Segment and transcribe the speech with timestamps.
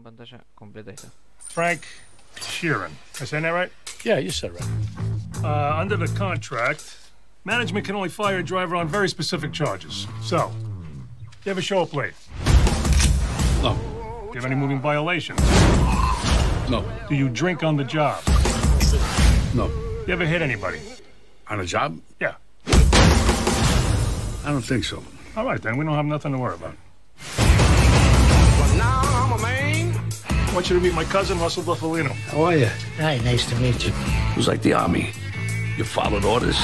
[0.00, 0.90] en pantalla completa.
[0.90, 1.08] Ahí está.
[1.38, 1.82] Frank
[2.36, 2.90] Sheeran.
[3.20, 3.70] I saying that right?
[4.04, 4.68] Yeah, you said right.
[5.44, 6.96] Uh, under the contract,
[7.44, 10.06] management can only fire a driver on very specific charges.
[10.22, 10.50] So,
[11.44, 12.14] you ever show up late?
[13.62, 15.40] No, Do you have any moving violations?
[16.70, 18.22] no, Do you drink on the job?
[19.54, 19.68] no.
[20.06, 20.80] You ever hit anybody?
[21.48, 21.98] On a job?
[22.20, 22.34] Yeah.
[22.66, 25.02] I don't think so.
[25.36, 25.76] All right, then.
[25.76, 26.74] We don't have nothing to worry about.
[30.50, 32.10] I want you to meet my cousin, Russell Buffalino.
[32.10, 32.66] How are you?
[32.96, 33.92] Hi, nice to meet you.
[33.94, 35.12] It was like the army.
[35.76, 36.58] You followed orders.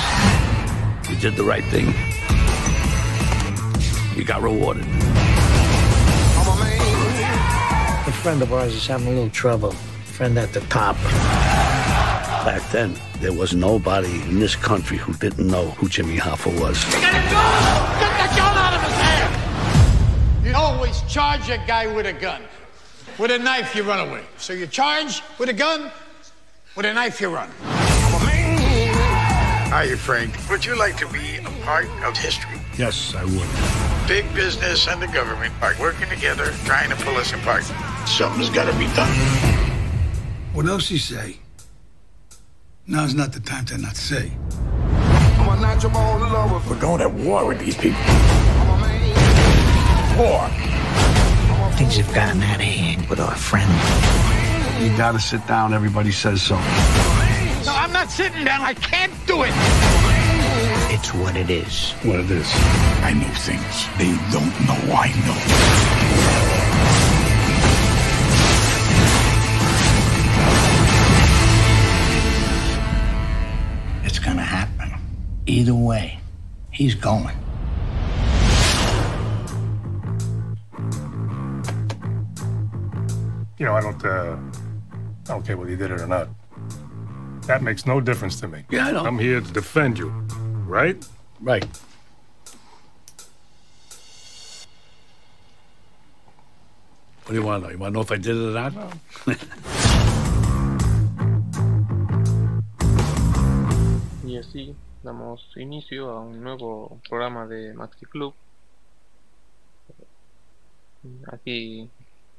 [1.09, 1.95] You did the right thing.
[4.16, 4.83] You got rewarded.
[8.09, 9.70] A friend of ours is having a little trouble.
[9.70, 10.96] Friend at the top.
[12.45, 16.84] Back then, there was nobody in this country who didn't know who Jimmy Hoffa was.
[16.87, 18.01] You gotta go!
[18.01, 20.45] Get the gun out of his hand!
[20.45, 22.43] You always charge a guy with a gun.
[23.19, 24.23] With a knife, you run away.
[24.37, 25.91] So you charge with a gun,
[26.77, 27.49] with a knife, you run.
[29.71, 30.35] Hi, Frank.
[30.51, 32.60] Would you like to be a part of history?
[32.77, 33.49] Yes, I would.
[34.07, 37.65] Big business and the government are working together, trying to pull us apart.
[38.07, 39.10] Something's got to be done.
[40.52, 41.38] What else you say?
[42.87, 44.30] Now's not the time to not say.
[46.68, 47.99] We're going to war with these people.
[50.18, 50.51] War.
[51.77, 53.71] Things have gotten out of hand with our friend.
[54.82, 55.74] You gotta sit down.
[55.74, 56.55] Everybody says so.
[56.55, 58.63] No, I'm not sitting down.
[58.63, 59.52] I can't do it.
[60.91, 61.93] It's what it is.
[62.02, 62.51] What it is.
[63.02, 65.37] I know things they don't know I know.
[74.06, 74.99] It's gonna happen.
[75.47, 76.19] Either way,
[76.71, 77.37] he's going.
[83.59, 84.37] You know, I don't, uh,
[85.25, 86.28] I don't care whether you did it or not.
[87.47, 88.65] That makes no difference to me.
[88.71, 89.04] Yeah, I know.
[89.04, 90.09] I'm here to defend you,
[90.67, 91.03] right?
[91.41, 91.65] Right.
[97.25, 97.72] What do you want to know?
[97.72, 98.75] You want to know if I did it or not?
[104.23, 108.34] Y así damos inicio a un nuevo programa de Maxi Club.
[111.33, 111.88] Aquí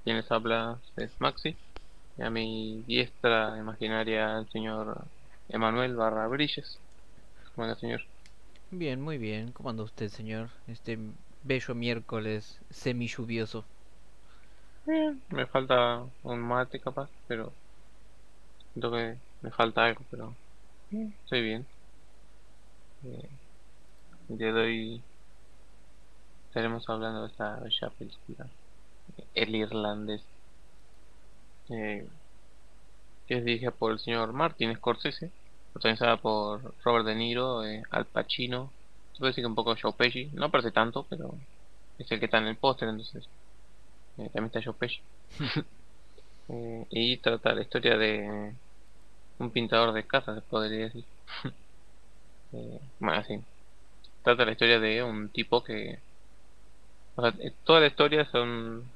[0.08, 1.60] quien les habla es Maxi.
[2.18, 5.12] Y a mi diestra imaginaria el señor
[5.50, 6.82] Emanuel Barra Brilles.
[7.56, 8.02] Bueno, señor.
[8.72, 9.52] Bien, muy bien.
[9.52, 10.52] ¿Cómo anda usted, señor?
[10.68, 10.98] Este
[11.42, 13.68] bello miércoles semi lluvioso.
[14.86, 17.56] Bien, me falta un mate capaz, pero
[18.74, 20.38] siento que me falta algo, pero
[20.90, 21.70] bien, estoy bien.
[23.04, 23.30] Eh,
[24.30, 25.06] día de hoy
[26.50, 28.52] estaremos hablando de esta bella película,
[29.34, 30.22] El Irlandés,
[31.70, 32.08] eh,
[33.28, 35.32] que es dirigida por el señor Martin Scorsese,
[35.74, 38.72] protagonizada por Robert De Niro, eh, Al Pacino,
[39.14, 41.34] se puede decir que un poco Joe Pesci, no parece tanto, pero
[41.98, 43.28] es el que está en el póster, entonces
[44.18, 45.02] eh, también está Joe Pesci.
[46.50, 48.56] Eh, y trata la historia de
[49.40, 51.06] un pintador de casas, se podría decir.
[52.54, 53.40] Eh, bueno, sí.
[54.24, 56.00] Trata la historia de un tipo que...
[57.16, 57.34] O sea,
[57.66, 58.90] toda la historia son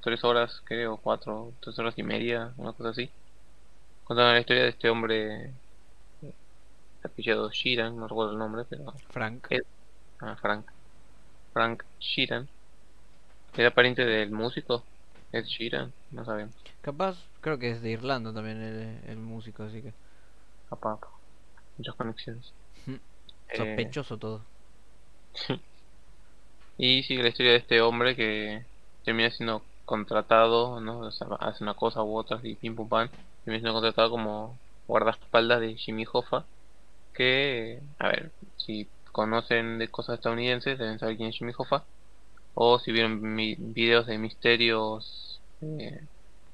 [0.00, 3.10] tres horas, creo, cuatro, tres horas y media, una cosa así.
[4.04, 5.52] Contando la historia de este hombre
[7.02, 9.48] apellidado Sheeran, no recuerdo el nombre, pero Frank.
[10.20, 10.66] Ah, Frank.
[11.52, 12.48] Frank Sheeran.
[13.56, 14.84] Era pariente del músico
[15.32, 16.54] Ed Sheeran, no sabemos.
[16.82, 19.92] Capaz, creo que es de Irlanda también el, el músico, así que
[20.70, 21.00] Papá,
[21.76, 22.52] muchas conexiones.
[22.86, 24.40] Eh, sospechoso todo.
[26.78, 28.64] y sigue la historia de este hombre que
[29.04, 31.00] termina siendo contratado, ¿no?
[31.00, 33.10] O sea, hace una cosa u otra y pim pum pam.
[33.44, 36.48] Termina siendo contratado como guardaespaldas de Jimmy Hoffa.
[37.14, 41.88] Que, a ver, si conocen de cosas estadounidenses deben saber quién es Jimmy Hoffa.
[42.54, 46.08] O si vieron mi- videos de misterios eh,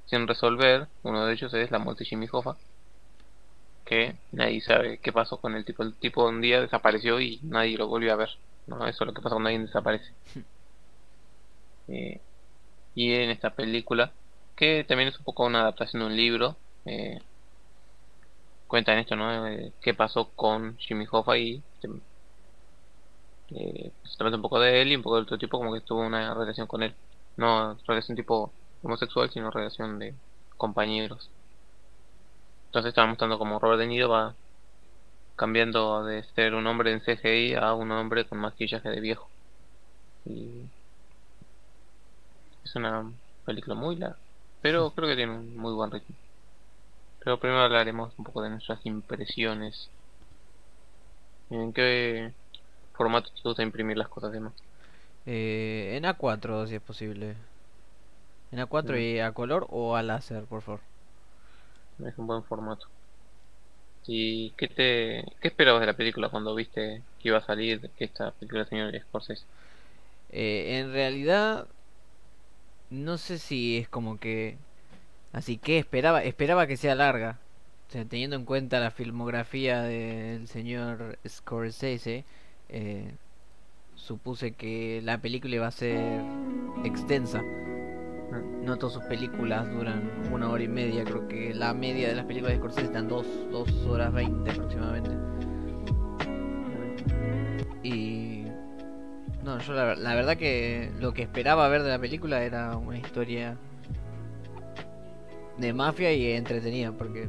[0.06, 2.58] sin resolver, uno de ellos es la muerte de Jimmy Hoffa.
[3.86, 5.82] Que nadie sabe qué pasó con el tipo.
[5.82, 8.28] El tipo un día desapareció y nadie lo volvió a ver.
[8.66, 8.86] ¿no?
[8.86, 10.14] Eso es lo que pasa cuando alguien desaparece.
[11.88, 12.22] Eh,
[12.96, 14.12] y en esta película,
[14.56, 16.56] que también es un poco una adaptación de un libro,
[16.86, 17.20] eh,
[18.66, 19.46] cuentan esto, ¿no?
[19.48, 21.88] Eh, qué pasó con Jimmy Hoffa y este,
[23.50, 25.80] eh, se trata un poco de él y un poco del otro tipo, como que
[25.80, 26.94] tuvo una relación con él.
[27.36, 28.52] No relación tipo
[28.82, 30.14] homosexual, sino relación de
[30.56, 31.30] compañeros.
[32.66, 34.34] Entonces estaba mostrando como Robert De Niro va
[35.36, 39.30] cambiando de ser un hombre en CGI a un hombre con maquillaje de viejo.
[40.24, 40.70] Y
[42.66, 43.12] es una
[43.44, 44.18] película muy larga.
[44.60, 46.16] pero creo que tiene un muy buen ritmo.
[47.18, 49.90] Pero primero hablaremos un poco de nuestras impresiones.
[51.50, 52.32] ¿En qué
[52.94, 54.54] formato te gusta imprimir las cosas demás?
[55.26, 57.36] Eh, en A4 si es posible.
[58.50, 59.00] En A4 Mm.
[59.00, 60.80] y a color o a láser, por favor.
[61.98, 62.86] Es un buen formato.
[64.06, 68.04] ¿Y qué te qué esperabas de la película cuando viste que iba a salir que
[68.06, 69.44] esta película señor Scorsese?
[70.28, 71.68] Eh, en realidad,
[72.90, 74.56] no sé si es como que...
[75.32, 77.38] Así que esperaba, esperaba que sea larga.
[77.88, 82.24] O sea, teniendo en cuenta la filmografía del señor Scorsese,
[82.68, 83.12] eh,
[83.94, 86.20] supuse que la película iba a ser
[86.84, 87.42] extensa.
[88.62, 92.24] No todas sus películas duran una hora y media, creo que la media de las
[92.24, 95.25] películas de Scorsese están dos, dos horas veinte aproximadamente.
[99.46, 102.98] No, yo la, la verdad que lo que esperaba ver de la película era una
[102.98, 103.56] historia
[105.56, 107.28] de mafia y entretenida, porque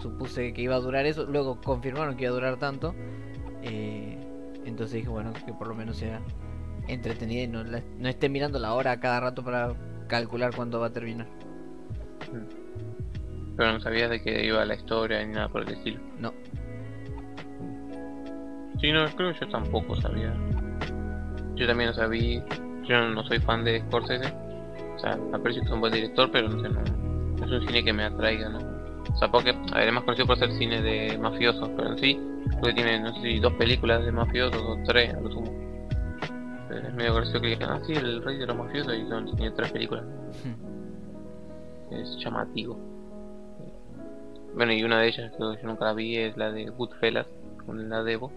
[0.00, 2.94] supuse que iba a durar eso, luego confirmaron que iba a durar tanto,
[3.62, 4.16] eh,
[4.64, 6.20] entonces dije, bueno, que por lo menos sea
[6.88, 9.74] entretenida y no, la- no esté mirando la hora a cada rato para
[10.08, 11.26] calcular cuándo va a terminar.
[13.56, 16.00] Pero no sabías de qué iba la historia ni nada por el estilo.
[16.18, 16.32] No,
[18.80, 20.32] Sí, no, creo que yo tampoco sabía.
[21.60, 22.42] Yo también no sabía.
[22.84, 24.32] Yo no soy fan de Scorsese.
[24.96, 27.66] O sea, aprecio que es un buen director, pero no sé, no, no es un
[27.66, 28.58] cine que me atraiga, ¿no?
[29.12, 31.98] O sea, porque, a ver, es más conocido por ser cine de mafiosos, pero en
[31.98, 32.18] sí,
[32.48, 35.50] creo que tiene, no sé dos películas de mafiosos o tres, a lo sumo.
[36.70, 39.26] Eh, Es medio gracioso que digan, ah, sí, el rey de los mafiosos, y son,
[39.36, 40.04] tiene tres películas.
[41.90, 42.78] Es llamativo.
[44.54, 47.26] Bueno, y una de ellas, que yo nunca la vi, es la de Goodfellas,
[47.66, 48.32] con la Debo.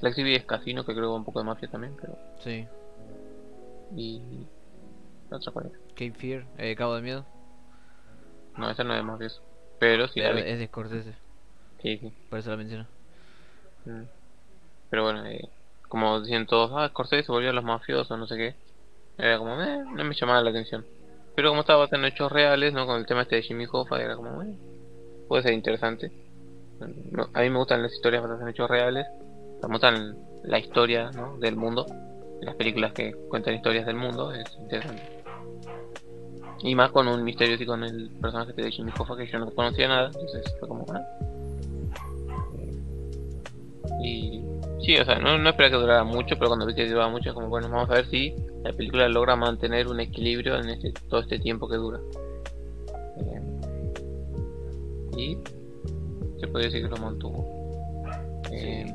[0.00, 2.16] La exhibí es Casino, que creo que va un poco de mafia también, pero.
[2.42, 2.66] sí.
[3.96, 4.20] Y.
[5.30, 5.78] ¿La otra cuál era?
[5.90, 7.24] Cape Fear, eh, Cabo de Miedo,
[8.56, 9.42] No, esa no es de mafioso.
[9.78, 11.14] Pero sí pero es de Scorsese,
[11.82, 12.12] Sí, sí.
[12.28, 12.86] por eso la menciono.
[13.84, 14.02] Mm.
[14.90, 15.48] Pero bueno, eh,
[15.88, 18.54] como dicen todos, ah, Scorsese se volvió a los mafiosos, no sé qué.
[19.18, 20.84] Era como, eh, no me llamaba la atención.
[21.36, 22.86] Pero como estaba basado en hechos reales, ¿no?
[22.86, 24.54] Con el tema este de Jimmy Hoffa, era como, eh,
[25.28, 26.10] puede ser interesante.
[27.12, 29.06] No, a mí me gustan las historias basadas en hechos reales.
[29.62, 31.38] Me gustan la historia, ¿no?
[31.38, 31.86] Del mundo.
[32.40, 35.02] Las películas que cuentan historias del mundo, es interesante.
[36.62, 39.50] Y más con un misterio así con el personaje de Jimmy Hoffa que yo no
[39.50, 41.02] conocía nada, entonces fue como, ah,
[44.02, 44.42] y
[44.80, 47.30] sí, o sea, no, no esperaba que durara mucho, pero cuando vi que duraba mucho,
[47.30, 50.92] es como, bueno, vamos a ver si la película logra mantener un equilibrio en este,
[51.08, 52.00] todo este tiempo que dura.
[53.18, 53.40] Eh,
[55.16, 55.38] y
[56.40, 57.44] se puede decir que lo mantuvo.
[58.52, 58.86] Eh,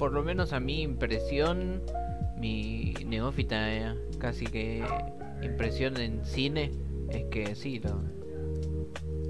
[0.00, 1.82] Por lo menos a mi impresión,
[2.38, 4.82] mi neófita eh, casi que
[5.42, 6.70] impresión en cine
[7.10, 8.00] es que sí, lo,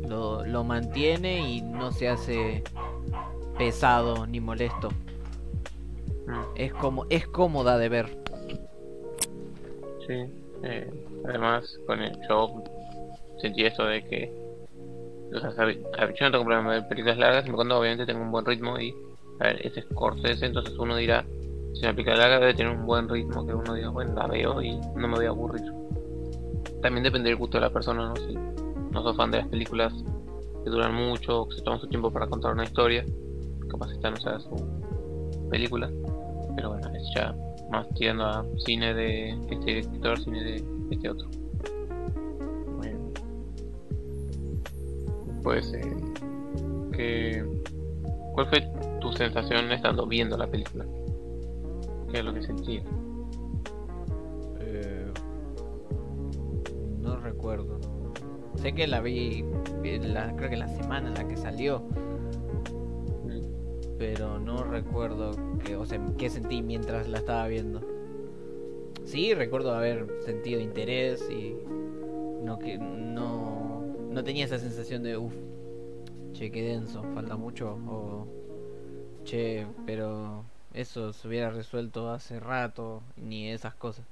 [0.08, 2.62] lo, lo mantiene y no se hace
[3.58, 4.90] pesado ni molesto.
[6.28, 8.16] mm, Es como es cómoda de ver.
[10.06, 10.24] sí,
[10.62, 10.88] eh,
[11.26, 12.62] además, con el yo
[13.40, 14.32] sentí esto de que.
[15.34, 18.78] O sea, no tengo problema de películas largas, y cuando obviamente tengo un buen ritmo
[18.78, 18.94] y.
[19.40, 21.24] A ver, es Scorsese, entonces uno dirá,
[21.72, 24.60] si una película larga debe tener un buen ritmo, que uno diga, bueno, la veo
[24.62, 25.64] y no me voy a aburrir.
[26.82, 28.16] También depende del gusto de la persona, ¿no?
[28.16, 29.92] Si no sos fan de las películas
[30.62, 33.04] que duran mucho, o que se toman su tiempo para contar una historia,
[33.70, 34.56] capaz esta no sea su
[35.50, 35.90] película.
[36.56, 37.34] Pero bueno, es ya
[37.70, 41.28] más tirando a cine de este director, cine de este otro.
[42.76, 42.98] Bueno.
[45.42, 45.96] Pues, eh,
[46.92, 47.44] ¿qué-
[48.34, 50.86] ¿cuál fue tu sensación estando viendo la película?
[52.10, 52.84] ¿Qué es lo que sentías?
[54.60, 55.12] Eh,
[57.00, 57.78] no recuerdo.
[58.56, 59.44] Sé que la vi,
[60.02, 61.82] la, creo que la semana en la que salió,
[63.98, 65.32] pero no recuerdo
[65.64, 67.80] que, o sea, qué sentí mientras la estaba viendo.
[69.04, 71.56] Sí, recuerdo haber sentido interés y
[72.42, 73.60] no que no
[74.10, 75.34] no tenía esa sensación de uff,
[76.32, 78.39] che, qué denso, falta mucho o
[79.30, 80.44] che, pero
[80.74, 84.04] eso se hubiera resuelto hace rato ni esas cosas.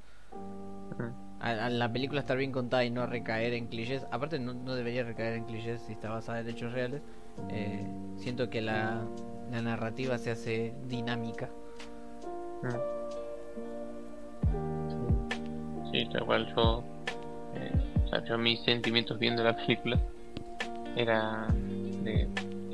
[1.40, 4.74] A, a la película estar bien contada y no recaer en clichés, aparte no, no
[4.74, 7.02] debería recaer en clichés si está basada en hechos reales,
[7.50, 7.84] eh,
[8.16, 9.04] siento que la,
[9.50, 11.48] la narrativa se hace dinámica.
[15.90, 16.84] Sí, tal cual yo,
[17.54, 17.72] eh,
[18.04, 19.98] o sea, yo mis sentimientos viendo la película
[20.96, 21.46] era
[22.02, 22.28] de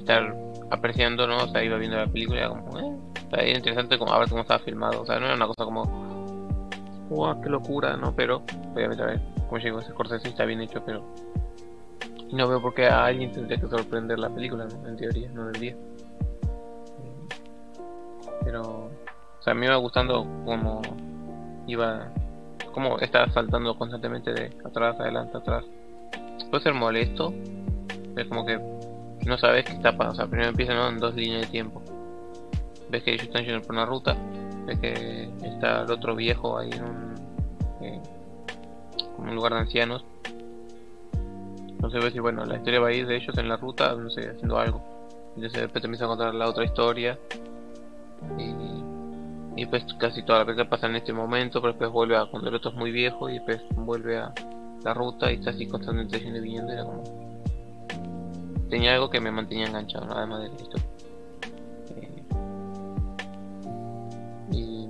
[0.04, 0.36] estar
[0.70, 1.38] apreciando, ¿no?
[1.38, 2.96] O sea, iba viendo la película como, eh,
[3.32, 5.84] era interesante como a ver cómo estaba filmado, o sea, no era una cosa como,
[7.08, 8.14] wow, qué locura, ¿no?
[8.14, 8.42] Pero,
[8.74, 11.02] obviamente, a ver, como llegó ese Scorsese está bien hecho, pero
[12.30, 15.76] no veo por qué a alguien tendría que sorprender la película, en teoría, no debería.
[18.44, 20.82] Pero, o sea, me iba gustando como
[21.66, 22.12] iba,
[22.72, 25.64] como estaba saltando constantemente de atrás, adelante, atrás.
[26.50, 27.32] Puede ser molesto,
[28.16, 28.73] es como que
[29.26, 30.12] no sabes qué está pasando.
[30.12, 31.82] O sea, primero empiezan en dos líneas de tiempo.
[32.90, 34.16] Ves que ellos están yendo por una ruta,
[34.66, 37.14] ves que está el otro viejo ahí en un,
[37.80, 38.00] eh,
[39.18, 40.04] un lugar de ancianos.
[41.68, 44.10] Entonces ves que bueno, la historia va a ir de ellos en la ruta, no
[44.10, 44.82] sé, haciendo algo.
[45.36, 47.18] Entonces después te empieza a contar la otra historia.
[48.38, 52.26] Y, y pues casi toda la película pasa en este momento, pero después vuelve a
[52.26, 54.32] cuando el otro es muy viejo y después vuelve a
[54.82, 57.23] la ruta y está así constantemente yendo y viniendo.
[58.74, 60.14] Tenía algo que me mantenía enganchado, ¿no?
[60.14, 60.86] además de la historia.
[61.96, 62.22] Eh,
[64.50, 64.88] y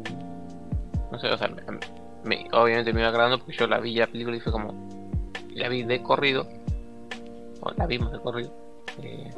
[1.13, 1.51] no sé, o sea,
[2.25, 4.73] me, obviamente me iba agradando porque yo la vi la película y fue como
[5.55, 6.49] la vi de corrido,
[7.61, 8.51] o la vimos de corrido,
[9.03, 9.31] eh,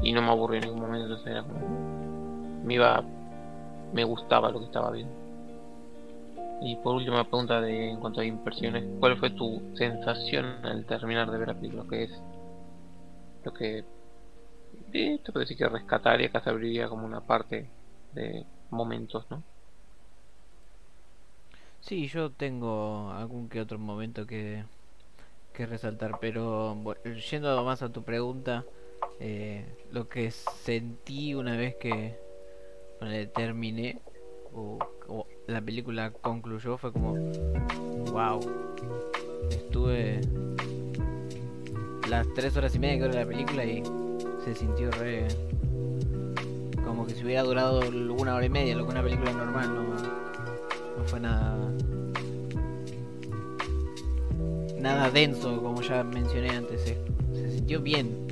[0.00, 1.44] y no me aburrí en ningún momento, entonces era
[2.62, 3.02] me iba,
[3.92, 5.12] me gustaba lo que estaba viendo.
[6.60, 11.28] Y por última pregunta de en cuanto a impresiones, ¿cuál fue tu sensación al terminar
[11.32, 11.82] de ver la película?
[11.90, 12.22] que es
[13.44, 13.84] lo que
[14.92, 17.68] eh, te puedo decir que rescatar y acá abriría como una parte
[18.12, 19.42] de momentos, ¿no?
[21.80, 24.64] Sí, yo tengo algún que otro momento que,
[25.52, 26.76] que resaltar, pero
[27.30, 28.64] yendo más a tu pregunta,
[29.18, 32.16] eh, lo que sentí una vez que
[33.34, 34.00] terminé
[34.54, 34.78] o,
[35.46, 37.14] la película concluyó fue como,
[38.12, 38.40] wow,
[39.50, 40.20] estuve
[42.12, 43.82] las tres horas y media que dura la película y
[44.44, 45.26] se sintió re.
[46.84, 47.80] como que si hubiera durado
[48.18, 51.56] una hora y media, lo que una película normal, no, no fue nada.
[54.78, 56.82] nada denso, como ya mencioné antes.
[56.82, 56.98] Se,
[57.34, 58.26] se sintió bien,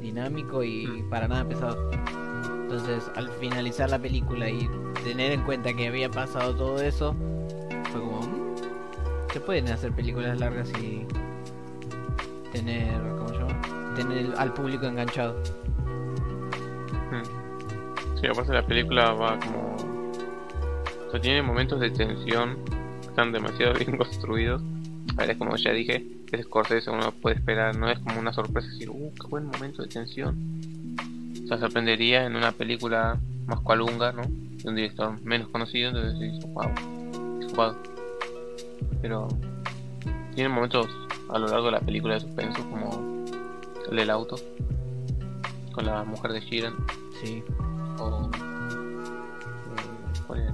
[0.00, 1.10] dinámico y Mm.
[1.10, 1.90] para nada pesado.
[2.62, 4.68] Entonces, al finalizar la película y
[5.04, 7.14] tener en cuenta que había pasado todo eso,
[7.92, 8.20] fue como.
[8.22, 8.56] "Mm,
[9.32, 11.04] Se pueden hacer películas largas y
[12.52, 13.94] tener, ¿cómo llama?
[13.94, 15.40] Tener al público enganchado.
[17.10, 18.20] Mm.
[18.20, 19.76] Sí, aparte la película va como...
[21.22, 22.58] Tiene momentos de tensión
[23.00, 24.62] que están demasiado bien construidos.
[25.16, 28.90] A como ya dije, es Scorsese, uno puede esperar, no es como una sorpresa decir,
[28.90, 30.36] uh, qué buen momento de tensión.
[31.50, 34.22] O sorprendería en una película más cualunga, ¿no?
[34.22, 36.70] De un director menos conocido, entonces dices, wow,
[37.50, 37.76] jugado.
[39.00, 39.28] Pero
[40.34, 40.88] tiene momentos
[41.28, 43.24] a lo largo de la película de suspenso, como
[43.90, 44.36] el del auto,
[45.72, 46.74] con la mujer de Sheeran,
[47.22, 47.42] Sí.
[47.98, 48.30] o.
[50.34, 50.50] eh.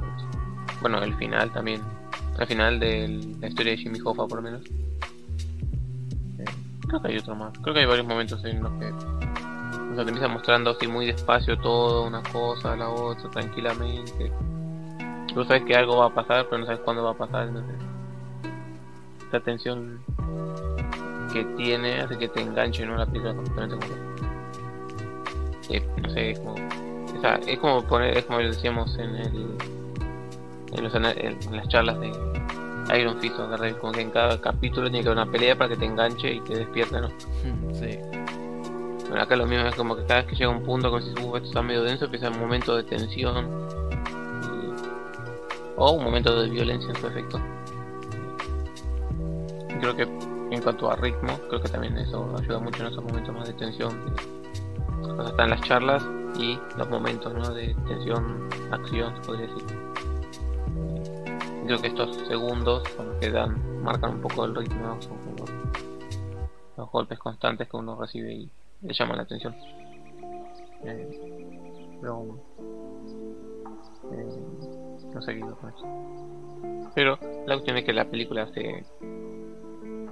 [0.81, 1.81] Bueno, el final también.
[2.39, 4.63] El final de la historia de Jimmy Hoffa, por lo menos.
[6.39, 6.45] Eh,
[6.89, 7.53] creo que hay otro más.
[7.61, 8.87] Creo que hay varios momentos en los que.
[8.91, 14.33] O sea, empieza mostrando así muy despacio todo, una cosa, la otra, tranquilamente.
[15.35, 17.77] Tú sabes que algo va a pasar, pero no sabes cuándo va a pasar, entonces.
[19.33, 19.99] Esa tensión
[21.33, 24.03] que tiene hace que te enganche en una película completamente como
[25.69, 29.57] que, no sé, es como, o sea, es como poner, es como decíamos en el
[30.75, 32.13] en, los, en las charlas de
[32.99, 35.71] Iron Fist o Daredevil, como que en cada capítulo tiene que haber una pelea para
[35.71, 37.09] que te enganche y te despierte, ¿no?
[37.73, 37.99] sí.
[39.09, 41.11] Bueno, acá lo mismo es como que cada vez que llega un punto como si
[41.23, 43.47] uh, esto está medio denso, empieza un momento de tensión
[44.43, 44.73] y-
[45.77, 47.41] o un momento de violencia en su efecto.
[49.83, 53.35] Creo que en cuanto a ritmo, creo que también eso ayuda mucho en esos momentos
[53.35, 53.91] más de tensión.
[54.07, 54.13] de-
[55.03, 56.07] o sea, están las charlas
[56.39, 59.65] y los momentos de tensión, acción, se podría decir.
[61.67, 64.99] Creo que estos segundos los que dan, marcan un poco el ritmo, ¿no?
[65.01, 65.47] como
[66.77, 68.51] los, golpes constantes que uno recibe y
[68.83, 69.53] le llaman la atención.
[70.85, 71.11] Eh,
[72.01, 72.39] pero
[74.13, 74.27] eh,
[75.13, 75.45] no sé qué.
[76.95, 78.85] Pero la cuestión es que la película se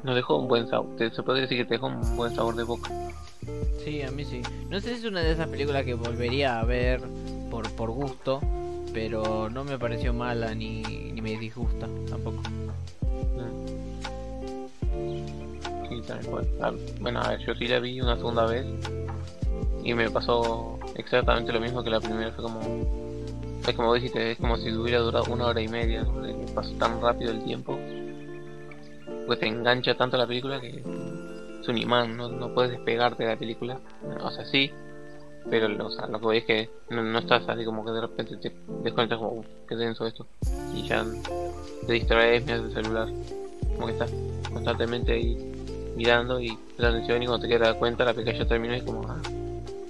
[0.03, 0.87] nos dejó un buen sabor.
[0.99, 2.91] Se podría decir que te dejó un buen sabor de boca.
[3.85, 4.43] Sí, a mí sí.
[4.69, 7.01] No sé si es una de esas películas que volvería a ver
[7.51, 8.41] por, por gusto,
[8.93, 12.43] pero no me pareció mala ni, ni me disgusta tampoco.
[15.89, 16.49] Sí, también puede.
[16.61, 18.65] Ah, Bueno, a ver, yo sí la vi una segunda vez
[19.83, 22.31] y me pasó exactamente lo mismo que la primera.
[22.33, 22.61] Fue como,
[23.67, 26.07] es como dijiste, es como si hubiera durado una hora y media.
[26.55, 27.77] pasó tan rápido el tiempo,
[29.27, 30.69] pues te engancha tanto la película que
[31.61, 33.79] es un imán, no, no puedes despegarte de la película.
[34.23, 34.71] O sea, sí,
[35.49, 37.93] pero lo, o sea, lo que voy es que no, no estás así como que
[37.93, 40.27] de repente te desconectas como, "Uf, qué denso esto,
[40.75, 41.05] y ya
[41.87, 43.09] te distraes, miras el celular,
[43.75, 44.11] como que estás
[44.53, 45.37] constantemente ahí
[45.97, 48.79] mirando y prestando atención y cuando te quieres dar cuenta la película ya terminó y
[48.79, 49.21] es como, ah,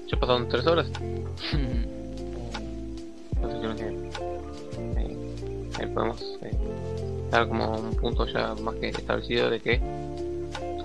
[0.07, 0.91] ya pasaron tres horas.
[3.43, 3.89] Entonces creo que
[5.01, 5.17] eh,
[5.79, 6.57] ahí podemos eh,
[7.31, 9.81] dar como un punto ya más que establecido de que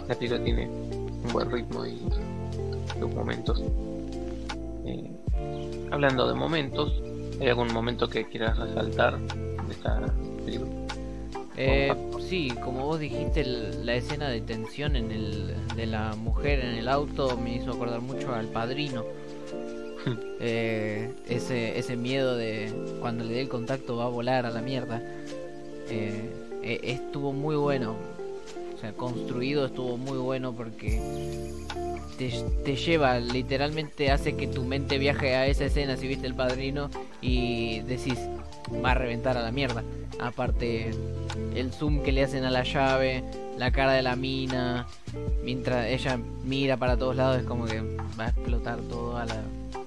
[0.08, 1.98] la película tiene un buen ritmo y
[3.00, 3.62] sus momentos.
[4.86, 5.10] Eh,
[5.92, 6.94] hablando de momentos,
[7.42, 10.02] ¿hay algún momento que quieras resaltar de esta
[10.46, 10.72] película?
[11.58, 11.94] Eh,
[12.28, 16.76] sí, como vos dijiste, el- la escena de tensión en el, de la mujer en
[16.76, 19.04] el auto me hizo acordar mucho al padrino.
[20.40, 24.62] Eh, ese, ese miedo de cuando le dé el contacto va a volar a la
[24.62, 25.02] mierda.
[25.90, 26.30] Eh,
[26.64, 27.96] eh, estuvo muy bueno.
[28.76, 31.00] O sea, construido estuvo muy bueno porque
[32.18, 36.90] te, lleva, literalmente hace que tu mente viaje a esa escena si viste el padrino
[37.22, 38.18] y decís,
[38.84, 39.84] va a reventar a la mierda.
[40.20, 40.92] Aparte,
[41.56, 43.24] el zoom que le hacen a la llave,
[43.58, 44.88] la cara de la mina,
[45.44, 47.82] mientras ella mira para todos lados, es como que
[48.20, 49.42] va a explotar todo a la,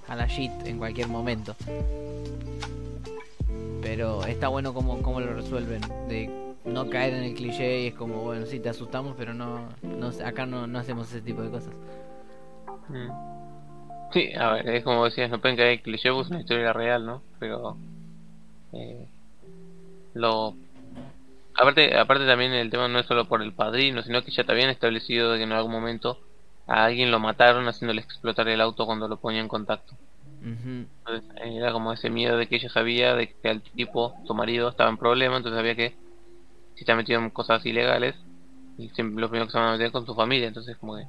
[0.07, 1.55] a la shit en cualquier momento.
[3.89, 7.95] Pero está bueno como, como lo resuelven, de no caer en el cliché y es
[7.95, 11.49] como, bueno, sí, te asustamos, pero no, no acá no, no hacemos ese tipo de
[11.49, 11.73] cosas.
[12.91, 13.09] Mm.
[14.13, 16.75] Sí, a ver, es como decías, no pueden caer en cliché, pues es una historia
[16.75, 17.23] real, ¿no?
[17.39, 17.79] Pero
[18.75, 19.07] eh,
[20.13, 20.55] lo
[21.55, 24.53] aparte aparte también el tema no es solo por el padrino, sino que ya te
[24.53, 26.19] habían establecido de que en algún momento
[26.67, 29.95] a alguien lo mataron haciéndole explotar el auto cuando lo ponía en contacto.
[30.41, 34.69] Entonces era como ese miedo de que ella sabía de que el tipo, su marido,
[34.69, 35.95] estaba en problema, entonces sabía que
[36.75, 38.15] si está metido en cosas ilegales,
[38.77, 41.05] y siempre lo primero que se van a meter con su familia, entonces como que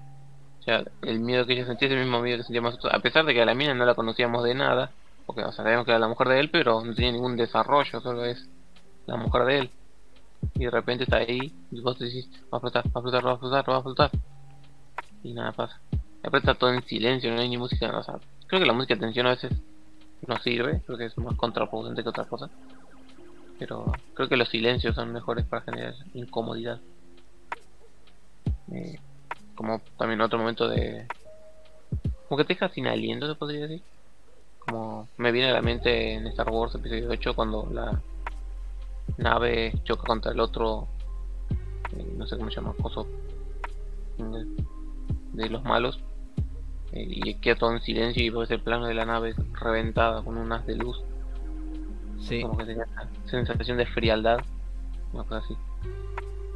[0.65, 3.25] ya el miedo que ella sentía es el mismo miedo que sentíamos nosotros, a pesar
[3.25, 4.91] de que a la mina no la conocíamos de nada,
[5.25, 8.01] porque o sea, sabíamos que era la mujer de él, pero no tenía ningún desarrollo,
[8.01, 8.49] solo es
[9.05, 9.69] la mujer de él.
[10.55, 13.25] Y de repente está ahí, y vos te decís, va a flotar, va a flotar,
[13.25, 14.11] va a flotar, va a flotar.
[15.21, 15.79] Y nada pasa.
[16.23, 18.15] Aparte está todo en silencio, no hay ni música, o sea,
[18.49, 19.51] creo que la música de tensión a veces
[20.27, 22.49] no sirve, creo que es más contraproducente que otra cosa.
[23.59, 26.79] Pero creo que los silencios son mejores para generar incomodidad.
[28.71, 28.97] Eh,
[29.53, 31.05] como también otro momento de...
[32.27, 33.83] Como que te deja sin aliento, se podría decir.
[34.59, 38.01] Como me viene a la mente en Star Wars episodio 8 cuando la
[39.17, 40.87] nave choca contra el otro...
[41.95, 43.05] eh, no sé cómo se llama, coso
[44.17, 44.45] de,
[45.33, 45.99] de los malos.
[46.91, 50.51] Y queda todo en silencio y ves el plano de la nave reventada con un
[50.51, 51.01] haz de luz.
[52.19, 52.41] Sí.
[52.41, 54.39] Como que tenía esa sensación de frialdad.
[55.13, 55.53] Una cosa así.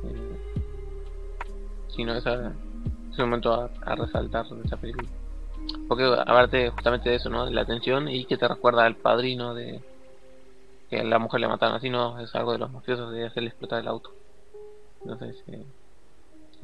[0.05, 0.39] Eh,
[1.89, 2.53] sí, no, esa,
[3.11, 5.07] es un momento a, a resaltar de esa película.
[5.87, 7.45] Porque aparte justamente de eso, ¿no?
[7.45, 9.81] De la tensión y que te recuerda al padrino de
[10.89, 13.49] que a la mujer le mataron así, no, es algo de los mafiosos de hacerle
[13.49, 14.11] explotar el auto.
[15.01, 15.65] Entonces, eh,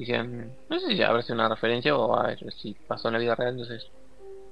[0.02, 3.20] hicieron, no sé si habrá sido una referencia o a ver si pasó en la
[3.20, 3.90] vida real, entonces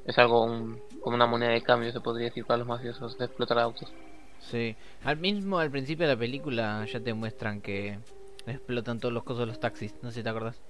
[0.04, 3.24] es algo un- como una moneda de cambio, se podría decir, para los mafiosos de
[3.26, 3.92] explotar autos.
[4.40, 7.98] Sí, al mismo al principio de la película ya te muestran que
[8.46, 10.60] explotan todos los cosos de los taxis, no sé si te acordás.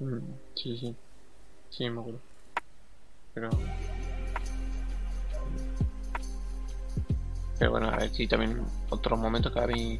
[0.00, 0.18] Mm,
[0.54, 0.96] Sí, sí.
[1.70, 2.20] Sí, me acuerdo.
[3.34, 3.50] Pero.
[7.58, 8.60] Pero bueno, a ver si también
[8.90, 9.98] otro momento que a mí.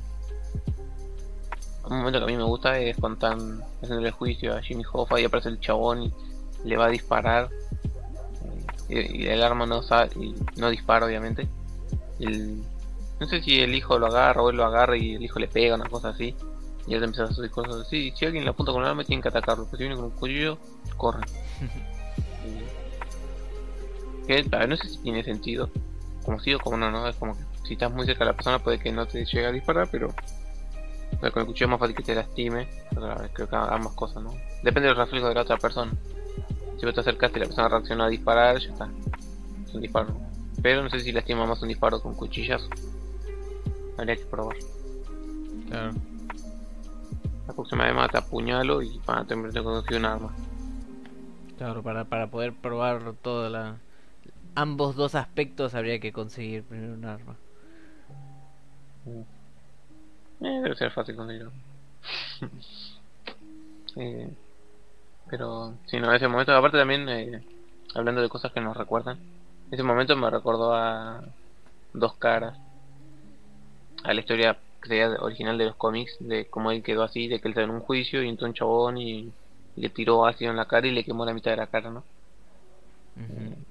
[1.88, 4.82] Un momento que a mí me gusta es cuando están haciendo el juicio a Jimmy
[4.92, 6.12] Hoffa y aparece el chabón y
[6.64, 7.48] le va a disparar.
[8.88, 11.48] eh, Y, y el arma no sa- y no dispara, obviamente.
[12.18, 12.62] El-
[13.20, 15.48] no sé si el hijo lo agarra o él lo agarra y el hijo le
[15.48, 16.34] pega, una cosa así.
[16.86, 18.12] Y él empieza a hacer cosas así.
[18.16, 19.64] Si alguien le apunta con un arma, tienen que atacarlo.
[19.66, 20.58] Pues si viene con un cuchillo,
[24.26, 25.70] que, ver, no sé si tiene sentido.
[26.24, 27.06] Como sí o como no, ¿no?
[27.08, 29.46] Es como que si estás muy cerca de la persona puede que no te llegue
[29.46, 30.12] a disparar, pero,
[31.20, 32.68] pero con el cuchillo es más fácil que te lastime.
[32.90, 34.34] Pero a ver, creo que ambas cosas, ¿no?
[34.62, 35.92] Depende del reflejo de la otra persona.
[36.78, 38.90] Si vos te acercaste y la persona reacciona a disparar, ya está.
[39.66, 40.14] Es un disparo.
[40.62, 42.68] Pero no sé si lastima más un disparo con cuchillazo.
[43.98, 44.56] Habría que probar.
[45.68, 45.92] Claro.
[47.46, 50.34] La próxima vez te apuñalo y para te tengo que conseguir un arma.
[51.56, 53.76] Claro, para, para poder probar toda la
[54.56, 57.36] ambos dos aspectos habría que conseguir primero un arma.
[60.40, 61.52] Eh, debe ser fácil conseguirlo.
[63.96, 64.36] Eh,
[65.30, 67.44] pero, si no, ese momento, aparte también, eh,
[67.94, 69.20] hablando de cosas que nos recuerdan,
[69.70, 71.22] ese momento me recordó a
[71.94, 72.58] Dos Caras,
[74.04, 74.58] a la historia
[75.20, 77.80] original de los cómics, de cómo él quedó así, de que él estaba en un
[77.80, 79.34] juicio y entró un chabón y,
[79.74, 82.06] le tiró ácido en la cara y le quemó la mitad de la cara, ¿no?
[83.16, 83.65] Ujú.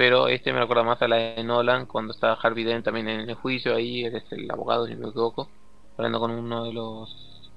[0.00, 3.28] Pero este me recuerda más a la de Nolan cuando estaba Harvey Dent también en
[3.28, 5.50] el juicio ahí, él es el abogado si no me equivoco,
[5.98, 7.52] hablando con uno de los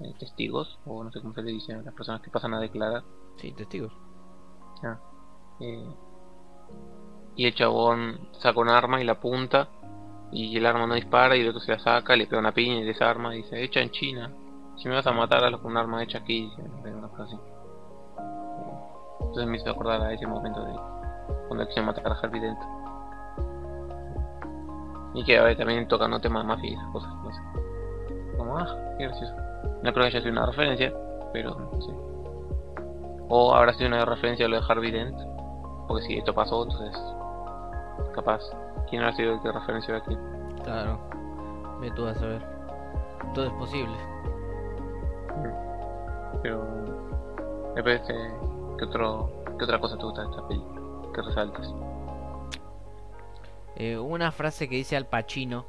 [0.00, 2.58] eh, testigos, o no sé cómo se le dice a las personas que pasan a
[2.58, 3.04] declarar.
[3.36, 3.92] Sí, testigos.
[4.82, 4.98] Ah,
[5.60, 5.94] eh,
[7.36, 9.68] y el chabón saca un arma y la apunta,
[10.32, 12.80] y el arma no dispara, y el otro se la saca, le pega una piña
[12.80, 14.34] y desarma, y dice, hecha en China.
[14.78, 16.50] Si me vas a matar, hazlo con un arma hecha aquí,
[16.84, 17.36] una cosa así.
[17.36, 18.78] Eh,
[19.20, 20.95] Entonces me hizo acordar a ese momento de
[21.48, 22.58] cuando quise matar a Harvey Dent.
[25.14, 27.40] Y que a ver, también tocando temas de mafia y esas cosas, no sé.
[28.36, 28.66] Como, ah,
[28.98, 29.34] qué gracioso.
[29.82, 30.92] No creo que haya sido una referencia,
[31.32, 31.92] pero no sé.
[33.28, 35.18] O habrá sido una referencia a lo de Harvey Dent.
[35.88, 36.96] Porque si esto pasó, entonces.
[38.14, 38.40] Capaz.
[38.88, 40.16] ¿Quién habrá sido el que referenció aquí?
[40.64, 40.98] Claro.
[41.80, 42.42] Ve tú a saber.
[43.34, 43.96] Todo es posible.
[46.42, 46.64] Pero.
[47.74, 48.34] Después, eh,
[48.78, 50.75] ¿qué, otro, ¿qué otra cosa te gusta de esta película?
[51.16, 51.74] Que resaltes.
[53.76, 55.66] Eh, una frase que dice Al Pacino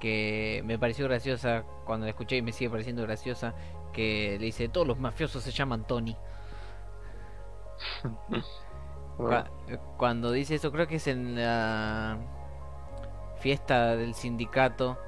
[0.00, 3.54] que me pareció graciosa cuando la escuché y me sigue pareciendo graciosa
[3.92, 6.16] que le dice todos los mafiosos se llaman Tony
[9.68, 12.18] eh, cuando dice eso creo que es en la
[13.38, 14.98] fiesta del sindicato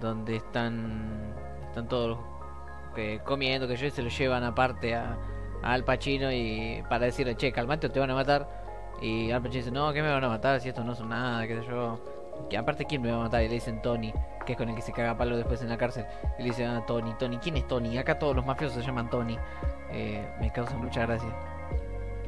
[0.00, 1.34] donde están
[1.66, 2.18] están todos
[2.94, 5.18] que comiendo que yo se lo llevan aparte a,
[5.64, 8.46] a Al Pacino y para decirle che calmate o te van a matar
[9.00, 11.46] y Al Pacino dice no que me van a matar si estos no son nada
[11.46, 11.98] qué sé yo
[12.50, 14.12] que aparte quién me va a matar y le dicen Tony
[14.44, 16.04] que es con el que se caga a palo después en la cárcel.
[16.38, 19.08] Y le dicen ah Tony Tony quién es Tony acá todos los mafiosos se llaman
[19.10, 19.38] Tony
[19.90, 21.28] Eh, me causa mucha gracia.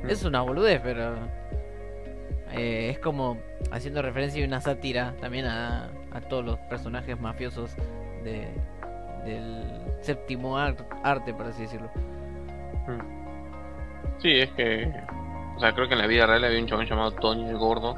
[0.07, 1.17] Es una boludez, pero
[2.53, 3.37] eh, es como
[3.73, 7.75] haciendo referencia y una sátira también a, a todos los personajes mafiosos
[8.23, 8.47] de,
[9.25, 9.65] del
[10.01, 11.91] séptimo ar- arte, por así decirlo.
[14.19, 14.93] Sí, es que.
[15.57, 17.97] O sea, creo que en la vida real había un chabón llamado Tony el Gordo.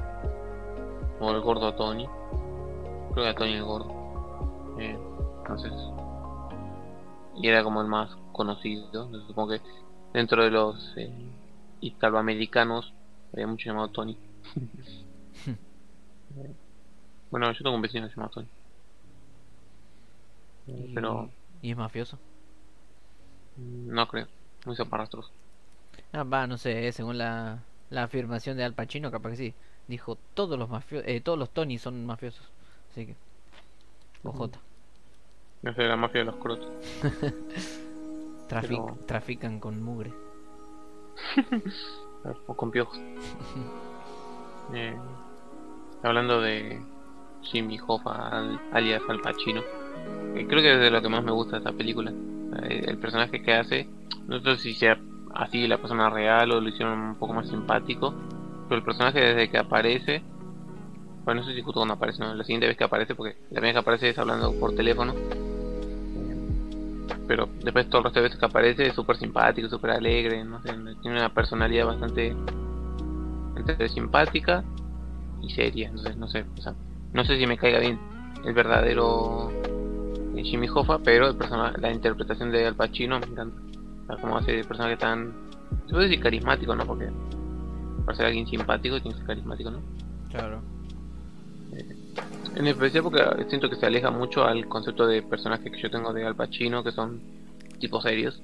[1.20, 2.06] O el Gordo Tony.
[2.06, 4.76] Creo que era Tony el Gordo.
[4.78, 4.98] Eh,
[5.38, 5.72] entonces.
[7.36, 8.84] Y era como el más conocido.
[8.86, 9.60] Entonces, supongo que
[10.12, 11.10] dentro de los eh,
[11.80, 12.92] italoamericanos
[13.32, 14.16] había mucho llamado Tony.
[17.30, 18.48] Bueno, yo tengo un vecino llamado Tony.
[20.66, 21.28] Y, Pero
[21.60, 22.18] y es mafioso.
[23.56, 24.26] no creo.
[24.64, 25.30] Muy zaparrastros.
[26.12, 27.58] Ah, va, no sé, eh, según la,
[27.90, 29.54] la afirmación de Al Pacino, capaz que sí.
[29.88, 32.46] Dijo, todos los mafio eh, todos los Tony son mafiosos.
[32.90, 33.14] Así que...
[34.24, 34.50] OJ.
[35.62, 36.68] No sé, la mafia de los crotos.
[38.48, 40.12] Trafic- Pero- Trafican con mugre.
[42.46, 42.98] o con piojos.
[44.74, 44.94] Eh,
[46.02, 46.78] hablando de
[47.40, 49.62] Jimmy Hoffa, al- alias Al Pacino,
[50.34, 52.12] eh, creo que es de lo que más me gusta de esta película.
[52.64, 53.88] Eh, el personaje que hace,
[54.26, 54.98] no sé si sea
[55.34, 58.14] así la persona real o lo hicieron un poco más simpático,
[58.68, 60.22] pero el personaje desde que aparece,
[61.24, 63.60] bueno, no sé si justo cuando aparece, no, la siguiente vez que aparece, porque la
[63.60, 65.14] primera que aparece es hablando por teléfono.
[67.26, 70.70] Pero después todo el resto veces que aparece es súper simpático, súper alegre, no sé,
[71.02, 72.34] tiene una personalidad bastante
[73.56, 74.64] entre simpática
[75.42, 76.46] y seria, entonces no sé,
[77.12, 77.98] no sé si me caiga bien
[78.44, 79.50] el verdadero
[80.36, 83.60] eh, Jimmy Hoffa, pero el persona- la interpretación de Al Pacino me encanta,
[84.16, 85.32] como hace el personaje tan,
[85.86, 86.86] se puede decir carismático, ¿no?
[86.86, 87.10] Porque
[88.04, 89.78] para ser alguien simpático tiene que ser carismático, ¿no?
[90.30, 90.62] Claro.
[92.56, 96.12] En especial porque siento que se aleja mucho al concepto de personajes que yo tengo
[96.12, 97.20] de Al Pacino, que son
[97.78, 98.42] tipo serios,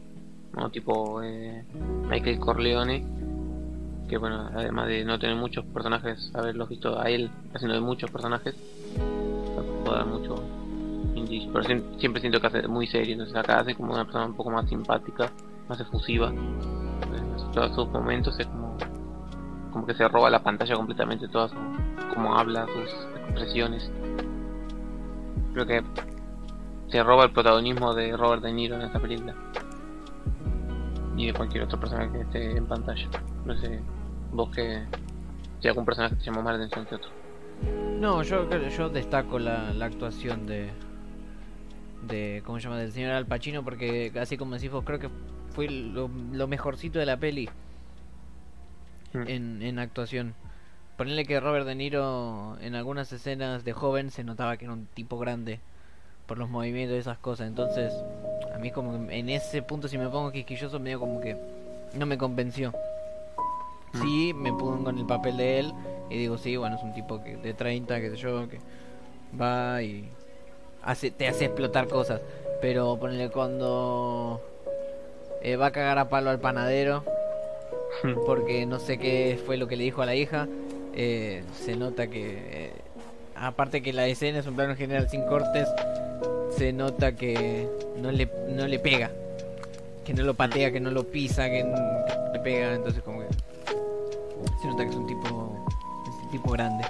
[0.55, 0.70] ¿no?
[0.70, 1.64] Tipo eh,
[2.09, 3.05] Michael Corleone,
[4.09, 8.11] que bueno, además de no tener muchos personajes, haberlos visto a él haciendo de muchos
[8.11, 8.55] personajes,
[9.85, 10.37] puedo dar mucho
[11.14, 14.27] indicio, pero siem- siempre siento que hace muy serio, entonces acá hace como una persona
[14.27, 15.33] un poco más simpática,
[15.68, 18.77] más efusiva, en todos sus momentos es como,
[19.70, 21.57] como que se roba la pantalla completamente, todas su,
[22.14, 22.90] cómo habla, sus
[23.22, 23.90] expresiones.
[25.53, 25.83] Creo que
[26.88, 29.35] se roba el protagonismo de Robert De Niro en esta película.
[31.16, 33.09] Y de cualquier otro personaje que esté en pantalla.
[33.44, 33.81] No sé,
[34.33, 34.83] vos que
[35.61, 37.11] si algún personaje te llamó más la atención que otro.
[38.00, 40.70] No, yo yo destaco la, la actuación de
[42.07, 45.09] de cómo se llama del señor Al Pacino porque así como decís vos creo que
[45.55, 47.49] fue lo, lo mejorcito de la peli
[49.14, 49.29] Mm.
[49.29, 50.35] en, en actuación.
[50.97, 54.87] Ponerle que Robert De Niro en algunas escenas de joven se notaba que era un
[54.87, 55.61] tipo grande
[56.27, 57.47] por los movimientos y esas cosas.
[57.49, 57.93] Entonces,
[58.55, 61.37] a mí como que en ese punto si me pongo quisquilloso medio como que
[61.95, 62.73] no me convenció.
[64.03, 65.73] Sí, me pongo en el papel de él
[66.11, 68.59] y digo, sí, bueno, es un tipo que de 30, qué sé yo, que
[69.40, 70.09] va y
[70.83, 72.21] hace, te hace explotar cosas.
[72.61, 74.40] Pero ponele cuando
[75.45, 77.05] eh, va a cagar a palo al panadero
[78.27, 80.49] porque no sé qué fue lo que le dijo a la hija.
[80.97, 82.73] eh, se nota que, eh,
[83.37, 85.69] aparte que la escena es un plano general sin cortes,
[86.57, 87.69] se nota que
[88.01, 89.11] no le, no le pega.
[90.05, 92.75] Que no lo patea, que no lo pisa, que, no le pega.
[92.75, 93.27] Entonces como que
[94.61, 95.67] se nota que es un tipo,
[96.07, 96.85] es un tipo grande.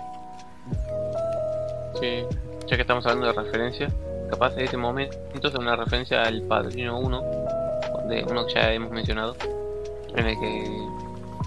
[2.01, 2.25] Sí,
[2.67, 3.93] ya que estamos hablando de referencias,
[4.31, 7.44] capaz de ese momento es una referencia al Padrino 1,
[8.09, 9.37] de uno que ya hemos mencionado,
[10.15, 10.89] en el que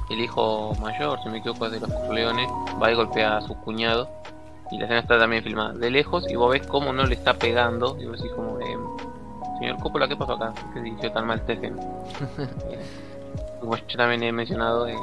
[0.09, 2.49] el hijo mayor, si me equivoco, de los Corleones,
[2.81, 4.09] va y golpea a su cuñado,
[4.71, 7.33] y la escena está también filmada de lejos, y vos ves cómo no le está
[7.33, 8.77] pegando, y vos decís como, eh,
[9.59, 10.53] señor Coppola, ¿qué pasó acá?
[10.53, 11.77] ¿Por ¿Qué dirigió tan mal esta escena?
[12.69, 12.79] Eh,
[13.59, 14.95] como yo también he mencionado, eh,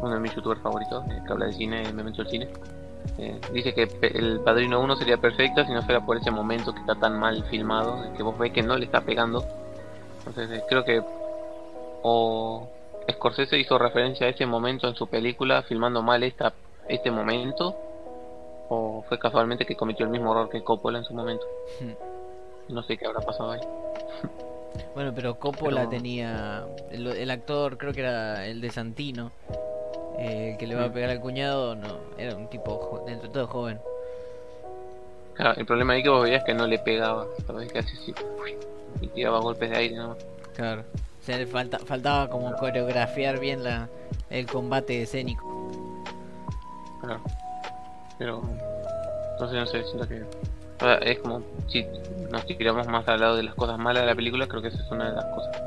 [0.00, 2.48] uno de mis youtubers favoritos, eh, que habla de cine, Memento del Cine,
[3.18, 6.80] eh, dice que el Padrino 1 sería perfecta si no fuera por ese momento que
[6.80, 9.44] está tan mal filmado, que vos ves que no le está pegando.
[10.26, 11.02] Entonces eh, creo que
[12.02, 12.68] o
[13.10, 16.52] Scorsese hizo referencia a ese momento en su película filmando mal esta,
[16.88, 17.74] este momento,
[18.68, 21.44] o fue casualmente que cometió el mismo error que Coppola en su momento.
[22.68, 23.60] No sé qué habrá pasado ahí.
[24.94, 26.66] Bueno, pero Coppola Pero- tenía.
[26.90, 29.30] El, el actor, creo que era el de Santino.
[30.18, 31.96] eh, el que le va a pegar al cuñado, no.
[32.18, 33.78] Era un tipo dentro de todo joven.
[35.34, 37.72] Claro, el problema ahí que vos veías que no le pegaba, ¿sabes?
[37.72, 38.14] Que así, sí,
[39.00, 40.16] y tiraba golpes de aire, ¿no?
[40.54, 40.82] Claro.
[40.82, 43.88] O sea, le falta, faltaba como coreografiar bien la,
[44.30, 45.70] el combate escénico.
[47.00, 47.20] Claro.
[48.18, 48.42] Pero.
[49.32, 50.22] Entonces no sé, siento que.
[50.22, 51.42] o sea, es como.
[51.68, 51.84] Si
[52.30, 54.82] nos tiramos más al lado de las cosas malas de la película, creo que esa
[54.82, 55.62] es una de las cosas.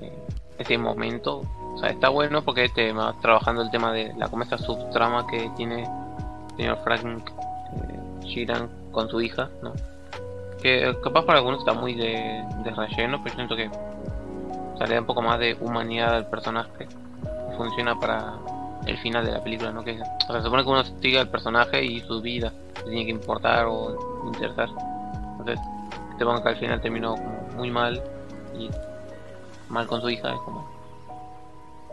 [0.00, 0.12] Eh,
[0.58, 1.42] ese momento.
[1.74, 5.26] O sea, está bueno porque te va trabajando el tema de la como esa subtrama
[5.26, 9.72] que tiene el señor Frank eh, Sheeran con su hija, ¿no?
[10.62, 13.70] Que capaz para algunos está muy de, de relleno, pero yo siento que
[14.80, 16.88] o un poco más de humanidad al personaje.
[17.56, 18.34] Funciona para
[18.86, 19.84] el final de la película, ¿no?
[19.84, 22.52] Que, o sea, se supone que uno sigue al personaje y su vida,
[22.84, 24.68] tiene que importar o interesar.
[25.38, 25.60] Entonces,
[26.10, 28.02] que te pongan que al final terminó como muy mal
[28.58, 28.70] y
[29.68, 30.66] mal con su hija, es como.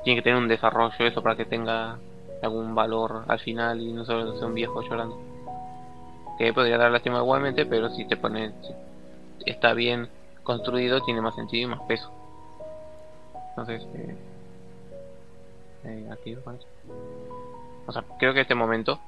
[0.03, 1.97] Tiene que tener un desarrollo eso para que tenga
[2.41, 5.19] algún valor al final y no solo sea un viejo llorando.
[6.37, 8.51] Que podría dar lástima igualmente, pero si te pone.
[8.61, 10.09] si está bien
[10.43, 12.11] construido, tiene más sentido y más peso.
[13.49, 14.15] Entonces, eh,
[15.85, 16.41] eh, aquí lo.
[17.85, 18.99] O sea, creo que este momento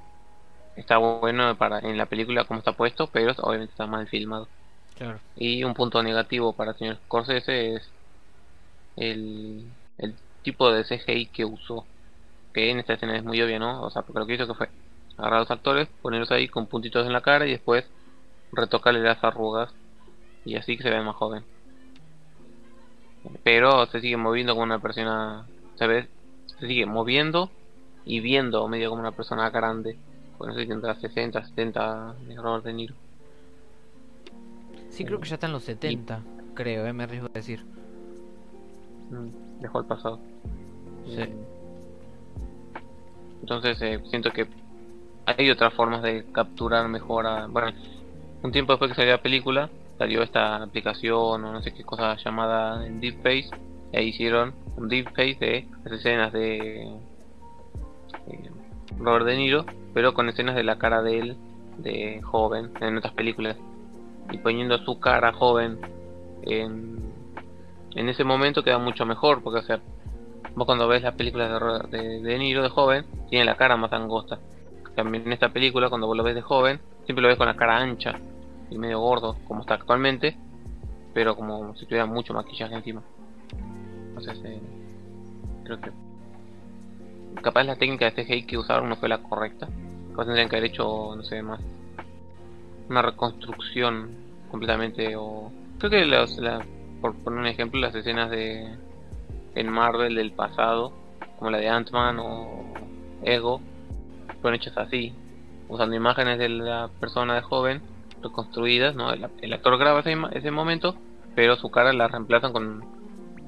[0.76, 4.48] está bueno para en la película como está puesto, pero obviamente está mal filmado.
[4.98, 5.20] Claro.
[5.36, 7.90] Y un punto negativo para el señor Scorsese es
[8.96, 9.66] el,
[9.98, 11.86] el tipo de CGI que usó.
[12.54, 13.84] Que en esta escena es muy obvio, ¿no?
[13.84, 14.70] O sea, porque lo que hizo que fue
[15.20, 17.86] agarrar a los actores, ponerlos ahí con puntitos en la cara y después
[18.52, 19.74] retocarle las arrugas
[20.46, 21.44] y así que se ve más joven.
[23.44, 26.08] Pero se sigue moviendo como una persona, se ve,
[26.58, 27.52] se sigue moviendo
[28.06, 29.98] y viendo medio como una persona grande.
[30.40, 32.96] No sé si tendrá 60, 70 de Robert De Niro.
[34.90, 37.64] Sí, creo que ya está en los 70, creo, eh, me arriesgo a decir.
[39.10, 40.20] Mm, Dejó el pasado.
[41.06, 41.26] Sí.
[43.42, 44.48] Entonces eh, siento que
[45.38, 47.48] hay otras formas de capturar mejor a...
[47.48, 47.72] Bueno,
[48.42, 52.16] un tiempo después que salió la película, salió esta aplicación o no sé qué cosa
[52.18, 53.50] llamada Deepface.
[53.94, 56.84] Ahí hicieron un Deepface de las escenas de
[58.28, 58.50] eh,
[58.98, 61.38] Robert De Niro, pero con escenas de la cara de él,
[61.78, 63.58] de joven, en otras películas.
[64.32, 65.80] Y poniendo su cara joven
[66.44, 67.00] en,
[67.96, 69.82] en ese momento queda mucho mejor, porque o sea,
[70.56, 73.94] Vos cuando ves las películas de, de, de Niro de joven, tiene la cara más
[73.94, 74.40] angosta.
[74.96, 77.56] También en esta película, cuando vos lo ves de joven, siempre lo ves con la
[77.56, 78.20] cara ancha
[78.70, 80.38] y medio gordo, como está actualmente,
[81.14, 83.04] pero como si tuviera mucho maquillaje encima.
[84.10, 84.62] Entonces, eh,
[85.64, 85.92] creo que
[87.42, 89.68] capaz la técnica de CGI que usaron no fue la correcta.
[90.12, 91.62] Capaz tendrían que haber hecho, no sé, más
[92.90, 94.10] una reconstrucción
[94.50, 96.66] completamente o creo que los, la-
[97.02, 98.78] por poner un ejemplo las escenas de
[99.56, 100.92] en Marvel del pasado,
[101.38, 102.74] como la de Ant-Man o
[103.24, 103.62] Ego,
[104.42, 105.14] fueron hechas así,
[105.68, 107.82] usando imágenes de la persona de joven
[108.22, 109.12] reconstruidas, ¿no?
[109.14, 110.96] El, el actor graba ese, ese momento,
[111.36, 112.84] pero su cara la reemplazan con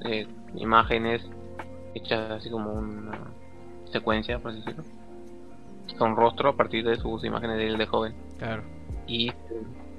[0.04, 1.22] eh, imágenes
[1.94, 3.18] hechas así como una
[3.90, 4.84] secuencia, por así decirlo.
[5.98, 8.14] Con rostro a partir de sus imágenes de él de joven.
[8.38, 8.62] Claro.
[9.06, 9.32] Y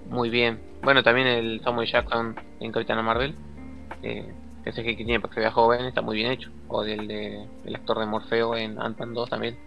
[0.09, 0.59] muy bien.
[0.81, 3.35] Bueno, también el Samuel Jackson en Capitana Marvel.
[4.01, 4.33] Eh,
[4.65, 6.49] ese que tiene para que se vea joven está muy bien hecho.
[6.67, 9.57] O del de, el actor de Morfeo en Ant-Man 2 también.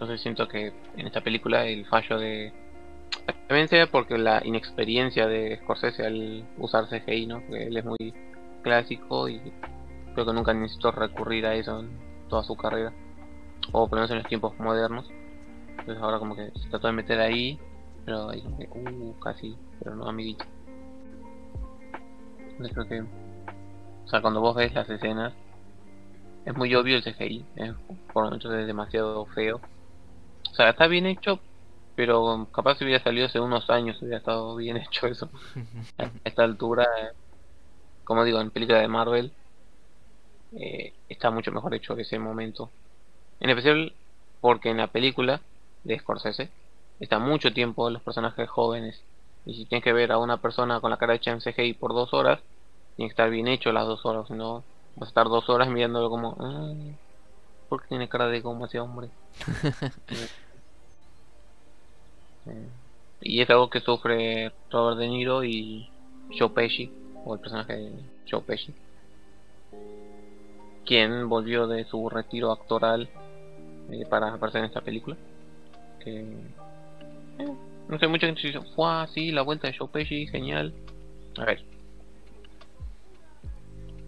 [0.00, 2.54] Entonces siento que en esta película el fallo de...
[3.48, 7.42] También sea porque la inexperiencia de Scorsese al usar CGI, ¿no?
[7.50, 8.14] Él es muy
[8.62, 9.42] clásico y
[10.14, 11.90] creo que nunca necesitó recurrir a eso en
[12.30, 12.94] toda su carrera.
[13.72, 15.06] O por lo menos en los tiempos modernos.
[15.68, 17.58] Entonces ahora como que se trató de meter ahí
[18.06, 20.46] Pero ahí como que, uh, casi, pero no amiguito.
[22.52, 25.34] Entonces creo que, o sea, cuando vos ves las escenas,
[26.46, 27.74] es muy obvio el CGI, es,
[28.14, 29.60] por momentos es demasiado feo.
[30.60, 31.40] Sea, está bien hecho,
[31.94, 35.30] pero capaz si hubiera salido hace unos años hubiera estado bien hecho eso.
[35.96, 36.86] A esta altura,
[38.04, 39.32] como digo, en película de Marvel,
[40.52, 42.70] eh, está mucho mejor hecho que ese momento.
[43.40, 43.94] En especial
[44.40, 45.42] porque en la película
[45.84, 46.50] de Scorsese
[47.00, 49.00] está mucho tiempo los personajes jóvenes.
[49.46, 51.92] Y si tienes que ver a una persona con la cara hecha en CGI por
[51.94, 52.40] dos horas,
[52.96, 54.64] tiene que estar bien hecho las dos horas, no
[54.96, 56.74] vas a estar dos horas mirándolo como, "Ah,
[57.68, 59.10] ¿por qué tiene cara de como ese hombre?
[63.20, 65.90] Y es algo que sufre Robert De Niro y
[66.38, 66.90] Joe Pesci,
[67.24, 67.92] o el personaje de
[68.30, 68.42] Joe
[70.86, 73.08] quien volvió de su retiro actoral
[73.92, 75.16] eh, para aparecer en esta película.
[76.02, 77.54] Que eh,
[77.88, 80.72] no sé, mucha gente dice, fue así la vuelta de Joe Pesci, genial.
[81.38, 81.62] A ver,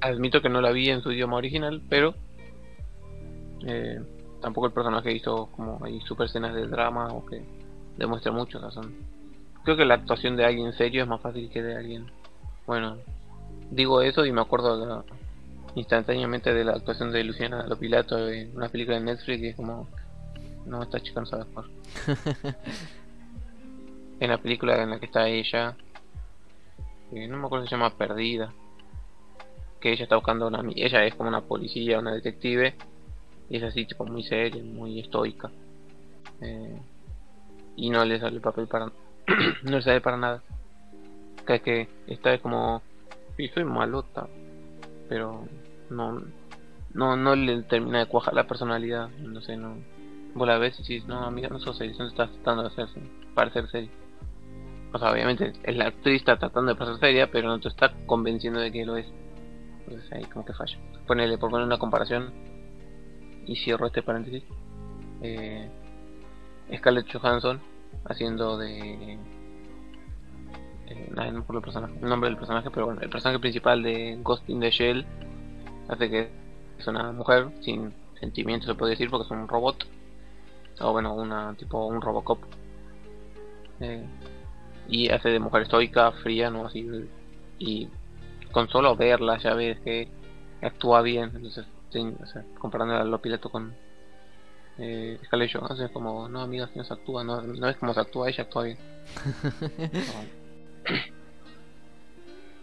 [0.00, 2.14] admito que no la vi en su idioma original, pero
[3.66, 4.00] eh,
[4.40, 7.44] tampoco el personaje hizo como hay super escenas de drama o que
[7.96, 8.58] demuestra mucho.
[8.70, 8.94] Son-
[9.64, 12.10] Creo que la actuación de alguien serio es más fácil que de alguien.
[12.66, 12.98] Bueno,
[13.70, 15.04] digo eso y me acuerdo la-
[15.74, 19.88] instantáneamente de la actuación de Luciana Lopilato en una película de Netflix y es como,
[20.66, 21.64] no, esta chica no sabe actuar.
[24.20, 25.76] en la película en la que está ella,
[27.10, 28.52] que no me acuerdo si se llama Perdida,
[29.80, 32.74] que ella está buscando una, ella es como una policía, una detective,
[33.48, 35.50] y es así tipo muy seria, muy estoica.
[36.40, 36.80] Eh,
[37.76, 38.86] y no le sale el papel para
[39.62, 40.42] no le sale para nada.
[41.46, 42.82] Que es que esta es como
[43.36, 44.28] sí soy malota,
[45.08, 45.46] pero
[45.90, 46.22] no
[46.94, 49.76] no no le termina de cuajar la personalidad, no sé, no
[50.34, 53.00] vos la ves y dices, no amiga, no sos serio, no estás tratando de hacerse,
[53.34, 53.90] parecer serio.
[54.92, 57.92] O sea, obviamente es la actriz está tratando de parecer seria, pero no te está
[58.06, 59.06] convenciendo de que lo es.
[59.86, 60.78] Entonces ahí como que falla.
[61.06, 62.32] Ponele, por poner una comparación,
[63.46, 64.44] y cierro este paréntesis.
[65.22, 65.70] Eh,
[66.76, 67.60] Scarlett Johansson
[68.04, 69.18] haciendo de.
[71.10, 75.06] No el, nombre del personaje, pero bueno, el personaje principal de Ghost in the Shell
[75.88, 76.30] hace que
[76.78, 79.86] es una mujer sin sentimientos, se puede decir, porque es un robot.
[80.80, 82.40] O bueno, una tipo un Robocop.
[83.80, 84.04] Eh,
[84.88, 86.88] y hace de mujer estoica, fría, no así.
[87.58, 87.88] Y
[88.50, 90.08] con solo verla ya ves que
[90.60, 91.30] actúa bien.
[91.34, 93.74] Entonces, sí, o sea, comparando a lo piloto con
[94.78, 97.94] eh, Scarlett Johansson, es como, no, amiga, si no se actúa, no, no es como
[97.94, 98.78] se actúa, ella actúa bien.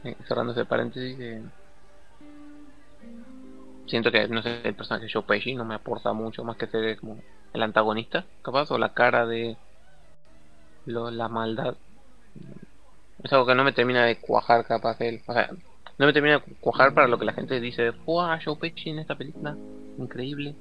[0.02, 1.43] Eh, cerrando ese paréntesis, eh,
[3.86, 6.67] siento que, no sé, el personaje de Joe Pesci no me aporta mucho más que
[6.67, 7.17] ser como
[7.54, 9.58] el antagonista, capaz, o la cara de
[10.86, 11.76] lo, la maldad.
[13.24, 15.22] Es algo que no me termina de cuajar, capaz, él.
[15.28, 15.50] O sea,
[15.98, 18.39] no me termina de cuajar para lo que la gente dice, ¡Wow!
[18.43, 19.60] Joe Pesci en esta película,
[19.98, 20.56] increíble.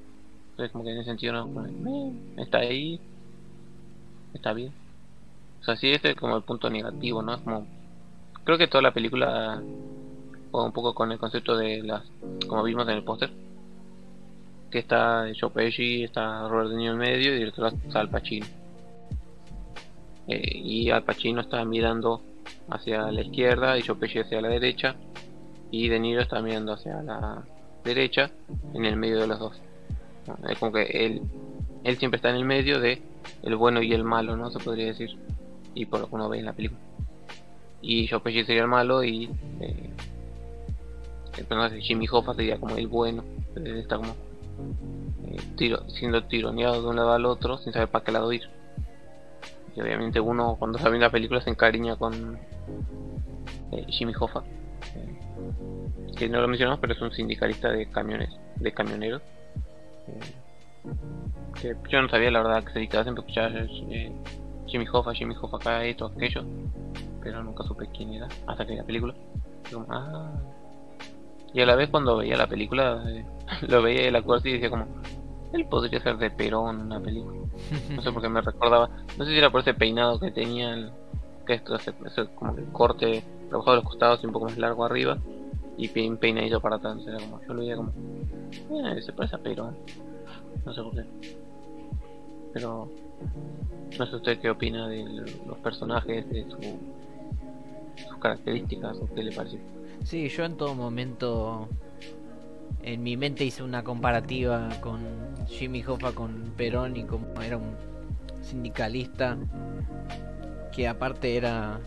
[0.59, 2.99] Entonces, como que en ese sentido, no, "Eh, está ahí,
[4.35, 4.73] está bien.
[5.61, 7.35] O sea, sí, este es como el punto negativo, ¿no?
[7.35, 7.64] Es como,
[8.42, 9.62] creo que toda la película
[10.51, 12.03] juega un poco con el concepto de las,
[12.49, 13.31] como vimos en el póster,
[14.73, 18.11] que está Joe Pesci, está Robert De Niro en medio y otro lado está Al
[18.11, 18.47] Pacino.
[20.27, 22.21] Eh, y Al Pacino está mirando
[22.68, 24.97] hacia la izquierda y Joe Pesci hacia la derecha
[25.71, 27.44] y De Niro está mirando hacia la
[27.85, 28.33] derecha
[28.75, 29.61] en el medio de los dos.
[30.49, 31.23] Es como que él,
[31.85, 33.03] él siempre está en el medio de
[33.43, 34.51] el bueno y el malo, ¿no?
[34.51, 35.17] Se podría decir.
[35.75, 36.81] Y por lo que uno ve en la película.
[37.81, 39.91] Y Joe Pesci sería el malo y eh,
[41.37, 43.25] el personaje Jimmy Hoffa sería como el bueno.
[43.55, 44.14] Está como
[45.31, 48.43] eh, siendo tironeado de un lado al otro sin saber para qué lado ir.
[49.77, 52.38] Y obviamente uno cuando está viendo la película se encariña con
[53.73, 54.43] eh, Jimmy Hoffa.
[54.97, 55.19] eh,
[56.17, 59.23] que no lo mencionamos, pero es un sindicalista de camiones, de camioneros.
[61.61, 64.13] Que yo no sabía la verdad que se dedicaba siempre a escuchar eh,
[64.67, 66.42] Jimmy Hoffa, Jimmy Hoffa acá, esto, aquello,
[67.23, 69.15] pero nunca supe quién era hasta que vi la película.
[69.88, 70.31] Ah.
[71.52, 73.25] Y a la vez cuando veía la película, eh,
[73.69, 74.87] lo veía el actor y decía como,
[75.52, 77.38] él podría ser de Perón en una película.
[77.96, 80.75] No sé por qué me recordaba, no sé si era por ese peinado que tenía,
[80.75, 80.92] el-
[81.46, 84.59] que esto ese, ese como que corte rebajado de los costados y un poco más
[84.59, 85.17] largo arriba
[85.79, 86.98] y un peinadito para atrás.
[86.98, 89.76] Como, yo lo veía como, eh, se parece a Perón.
[90.66, 91.04] No sé por qué.
[92.52, 92.90] Pero
[93.98, 95.04] no sé usted qué opina de
[95.46, 96.58] los personajes, de su,
[98.08, 99.60] sus características o qué le pareció.
[100.04, 101.68] Sí, yo en todo momento
[102.83, 105.00] en mi mente hice una comparativa con
[105.46, 107.74] Jimmy Hoffa con Perón y como era un
[108.40, 109.37] sindicalista
[110.72, 111.81] que aparte era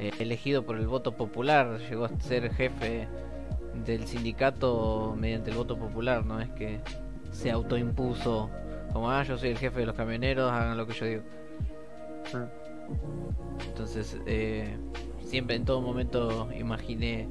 [0.00, 3.06] eh, elegido por el voto popular, llegó a ser jefe
[3.84, 6.80] del sindicato mediante el voto popular, no es que
[7.32, 8.48] se autoimpuso
[8.94, 11.22] como, ah, yo soy el jefe de los camioneros, hagan lo que yo digo.
[13.68, 14.74] Entonces, eh,
[15.22, 17.28] siempre en todo momento imaginé,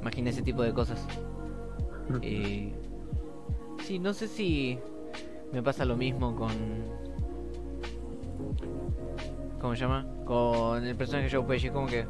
[0.00, 1.06] imaginé ese tipo de cosas.
[2.22, 2.72] Y
[3.84, 4.80] sí, no sé si
[5.52, 6.50] me pasa lo mismo con
[9.60, 10.06] ¿cómo se llama?
[10.24, 12.06] Con el personaje de Joe Pesci, como que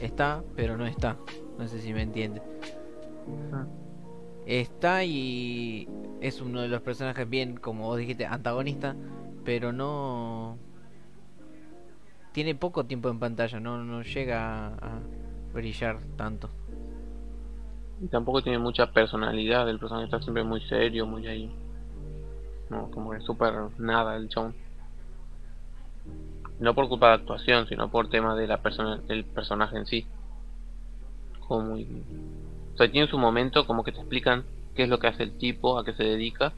[0.00, 1.16] está, pero no está.
[1.58, 2.40] No sé si me entiende.
[4.46, 5.88] Está y
[6.20, 8.96] es uno de los personajes bien, como vos dijiste, antagonista,
[9.44, 10.56] pero no
[12.32, 15.00] tiene poco tiempo en pantalla, no, no llega a
[15.52, 16.48] brillar tanto.
[18.00, 21.54] Y tampoco tiene mucha personalidad, el personaje está siempre muy serio, muy ahí.
[22.70, 24.54] No, como que súper nada el chabón.
[26.60, 30.06] No por culpa de actuación, sino por tema de la persona, del personaje en sí.
[31.48, 31.84] Como muy...
[32.74, 34.44] O sea, tiene su momento como que te explican
[34.74, 36.52] qué es lo que hace el tipo, a qué se dedica.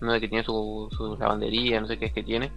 [0.00, 2.52] No de que tiene su, su lavandería, no sé qué es que tiene.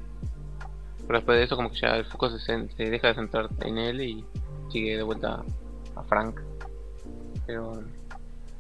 [1.08, 3.78] Pero después de eso como que ya el foco se, se deja de centrar en
[3.78, 4.26] él y
[4.72, 5.44] sigue de vuelta
[5.96, 6.40] a Frank.
[7.48, 7.82] Pero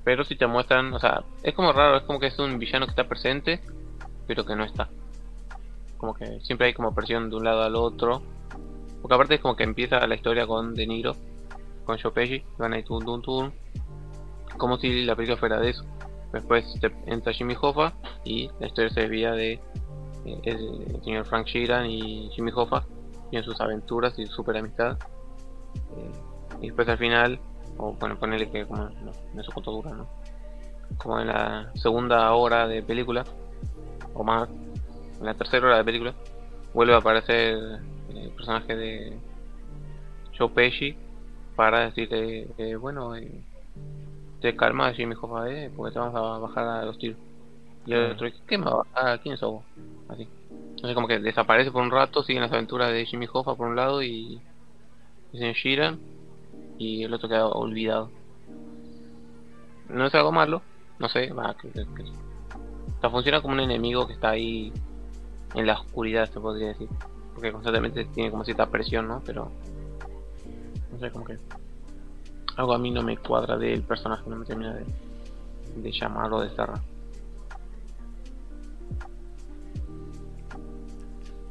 [0.03, 2.85] pero si te muestran, o sea, es como raro, es como que es un villano
[2.85, 3.61] que está presente,
[4.27, 4.89] pero que no está.
[6.01, 8.23] Como que siempre hay como presión de un lado al otro.
[9.01, 11.15] Porque aparte es como que empieza la historia con De Niro,
[11.85, 13.51] con Pesci, van ahí tum tum tum,
[14.57, 15.85] como si la película fuera de eso.
[16.33, 16.65] Después
[17.05, 17.93] entra Jimmy Hoffa
[18.23, 19.53] y la historia se desvía de
[20.25, 22.83] eh, el, señor Frank Sheeran y Jimmy Hoffa
[23.31, 24.97] y en sus aventuras y su super amistad.
[25.97, 26.11] Eh,
[26.61, 27.39] y después al final
[27.77, 30.07] o bueno, ponerle que como no, no sé cuánto dura, ¿no?
[30.97, 33.23] Como en la segunda hora de película,
[34.13, 34.49] o más,
[35.21, 36.13] en la tercera hora de película,
[36.73, 37.57] vuelve a aparecer
[38.09, 39.13] el personaje de
[40.37, 40.95] Joe Pesci
[41.55, 43.43] para decirle, eh, bueno, eh,
[44.41, 47.17] te calma, Jimmy Hoffa, eh, porque te vamos a bajar a los tiros.
[47.85, 49.19] Y el otro, ¿qué me va a bajar?
[49.21, 49.63] ¿Quién es vos?
[50.09, 50.27] Así.
[50.49, 53.75] Entonces como que desaparece por un rato, siguen las aventuras de Jimmy Hoffa por un
[53.75, 54.41] lado y,
[55.31, 55.99] y señor Sheeran
[56.79, 58.09] y el otro queda olvidado.
[59.89, 60.63] No es algo malo,
[60.99, 64.71] no sé, va, que, que, que- o sea, funciona como un enemigo que está ahí
[65.55, 66.87] en la oscuridad, se podría decir.
[67.33, 69.21] Porque constantemente tiene como cierta presión, ¿no?
[69.25, 69.51] Pero,
[70.91, 71.37] no sé, como que
[72.57, 74.85] algo a mí no me cuadra del personaje, no me termina de,
[75.77, 76.81] de llamar o de cerrar.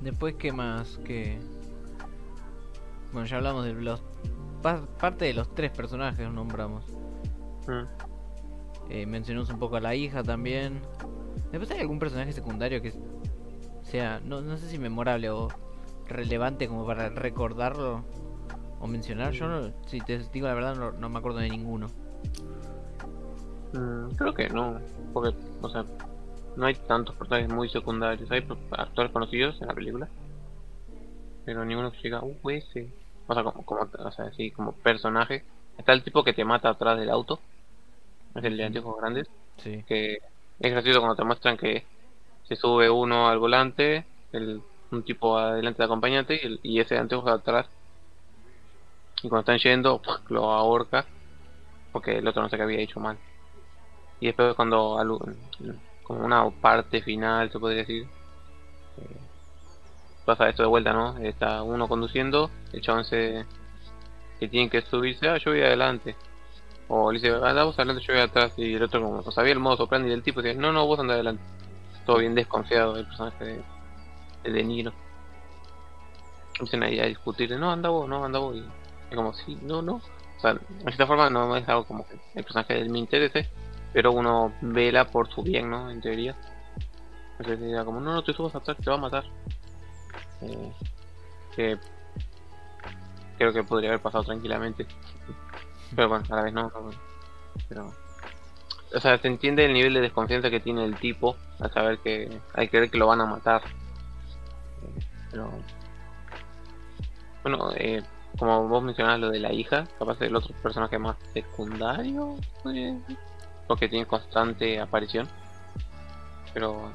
[0.01, 0.99] Después, ¿qué más?
[1.05, 1.39] que
[3.13, 4.03] Bueno, ya hablamos de los...
[4.63, 6.85] pa- parte de los tres personajes nombramos.
[7.67, 7.85] Mm.
[8.91, 10.81] Eh, mencionamos un poco a la hija también.
[11.53, 12.93] Después hay algún personaje secundario que
[13.91, 15.49] sea, no, no sé si memorable o
[16.07, 18.05] relevante como para recordarlo
[18.81, 19.33] o mencionar.
[19.33, 21.89] Yo no, si te digo la verdad, no, no me acuerdo de ninguno.
[23.73, 24.81] Mm, creo que no,
[25.13, 25.85] porque, o sea,
[26.57, 28.31] no hay tantos personajes muy secundarios.
[28.31, 30.09] Hay actores conocidos en la película,
[31.45, 32.89] pero ninguno que llega, uh, ese.
[33.27, 35.45] O sea, como, como, o sea, sí, como personaje.
[35.79, 37.41] Está el tipo que te mata atrás del auto,
[38.35, 39.29] es el de anteojos grandes,
[39.59, 39.83] Sí.
[39.87, 40.19] que
[40.59, 41.85] es gracioso cuando te muestran que
[42.51, 46.97] se sube uno al volante, el, un tipo adelante de acompañante y, el- y ese
[46.97, 47.69] de anteojos atrás.
[49.23, 51.07] Y cuando están yendo, lo ahorca,
[51.93, 53.19] porque el otro no sé qué había hecho mal.
[54.21, 54.97] Y después cuando
[56.03, 58.05] como una parte final se podría decir
[58.99, 59.21] eh,
[60.25, 63.45] pasa esto de vuelta no está uno conduciendo el chabón se
[64.41, 66.17] que tiene que subirse ah yo voy adelante
[66.89, 69.61] o le dice anda vos adelante yo voy atrás y el otro como sabía el
[69.61, 71.45] modo soprano del tipo dice no no vos anda adelante
[72.05, 73.63] todo bien desconfiado del personaje de,
[74.45, 74.93] de De Niro
[76.55, 78.65] empiezan ahí a discutir no anda no anda vos y
[79.11, 82.15] es como sí no no o sea de cierta forma no es algo como que
[82.35, 83.51] el personaje de él me interese
[83.93, 85.91] pero uno vela por su bien, ¿no?
[85.91, 86.37] En teoría.
[87.39, 89.25] Entonces era como, no, no te subas atrás, te va a matar.
[90.43, 90.73] Eh,
[91.55, 91.79] que
[93.37, 94.87] creo que podría haber pasado tranquilamente.
[95.95, 96.63] Pero bueno, a la vez no.
[96.63, 96.91] no,
[97.69, 97.93] pero,
[98.95, 102.41] o sea, se entiende el nivel de desconfianza que tiene el tipo al saber que
[102.55, 103.63] hay que creer que lo van a matar.
[105.31, 105.51] Pero
[107.43, 108.03] bueno, eh,
[108.39, 112.37] como vos mencionabas lo de la hija, capaz el otro personaje más secundario,
[113.67, 115.29] porque tiene constante aparición.
[116.53, 116.91] Pero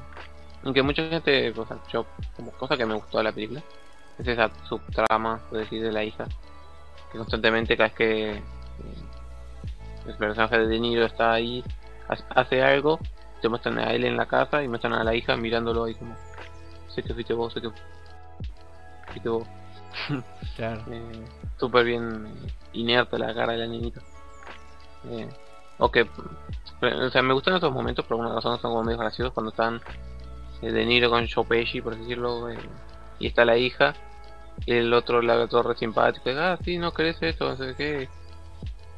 [0.64, 3.62] aunque mucha gente, o sea, yo como cosa que me gustó de la película,
[4.18, 6.26] es esa subtrama, por decir, de la hija,
[7.10, 8.42] que constantemente cada vez que eh,
[10.06, 11.62] el personaje de De Niro está ahí,
[12.08, 12.98] hace algo,
[13.40, 16.14] te muestran a él en la casa y muestran a la hija mirándolo ahí como,
[16.88, 17.70] sé que fuiste vos, sé que
[19.08, 19.46] fuiste vos.
[20.56, 20.82] Claro.
[20.90, 21.24] Eh,
[21.58, 22.34] Súper bien
[22.74, 24.00] inerte la cara de la niñita.
[25.10, 25.28] Eh,
[25.78, 25.98] ok,
[26.82, 29.80] o sea, me gustan esos momentos por alguna razón, son como medio graciosos cuando están
[30.62, 32.58] eh, De Niro con Joe Pesci, por decirlo, eh,
[33.18, 33.94] y está la hija,
[34.64, 37.74] y el otro la ve todo re simpático, ah, sí, no querés esto, no sé
[37.76, 38.08] qué,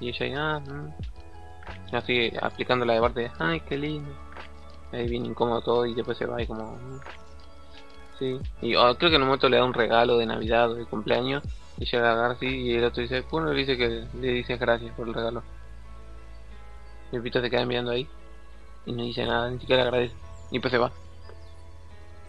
[0.00, 0.92] y ella, ah, mm.
[1.92, 4.10] Así aplicando la de parte, ay, qué lindo,
[4.92, 6.78] ahí bien incómodo todo, y después se va y como,
[8.18, 10.74] sí, y ah, creo que en un momento le da un regalo de Navidad o
[10.74, 11.42] de cumpleaños,
[11.78, 14.94] y llega a Garci, y el otro dice, uno le dice que le dice gracias
[14.94, 15.42] por el regalo.
[17.12, 18.08] Y el pito se queda mirando ahí
[18.84, 20.14] y no dice nada, ni siquiera agradece.
[20.50, 20.90] Y después se va.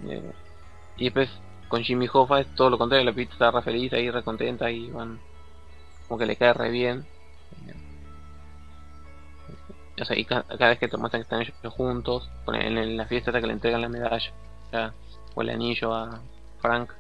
[0.05, 0.31] Eh,
[0.97, 1.29] y después
[1.67, 4.69] con Jimmy Hoffa es todo lo contrario, la pita está re feliz ahí, re contenta
[4.71, 5.19] y van
[6.07, 7.05] como que le cae re bien.
[10.16, 13.41] Y ca- cada, vez que te muestran que están ellos juntos, en, la fiesta hasta
[13.41, 14.32] que le entregan la medalla
[15.36, 16.22] o el anillo a
[16.62, 16.91] Frank,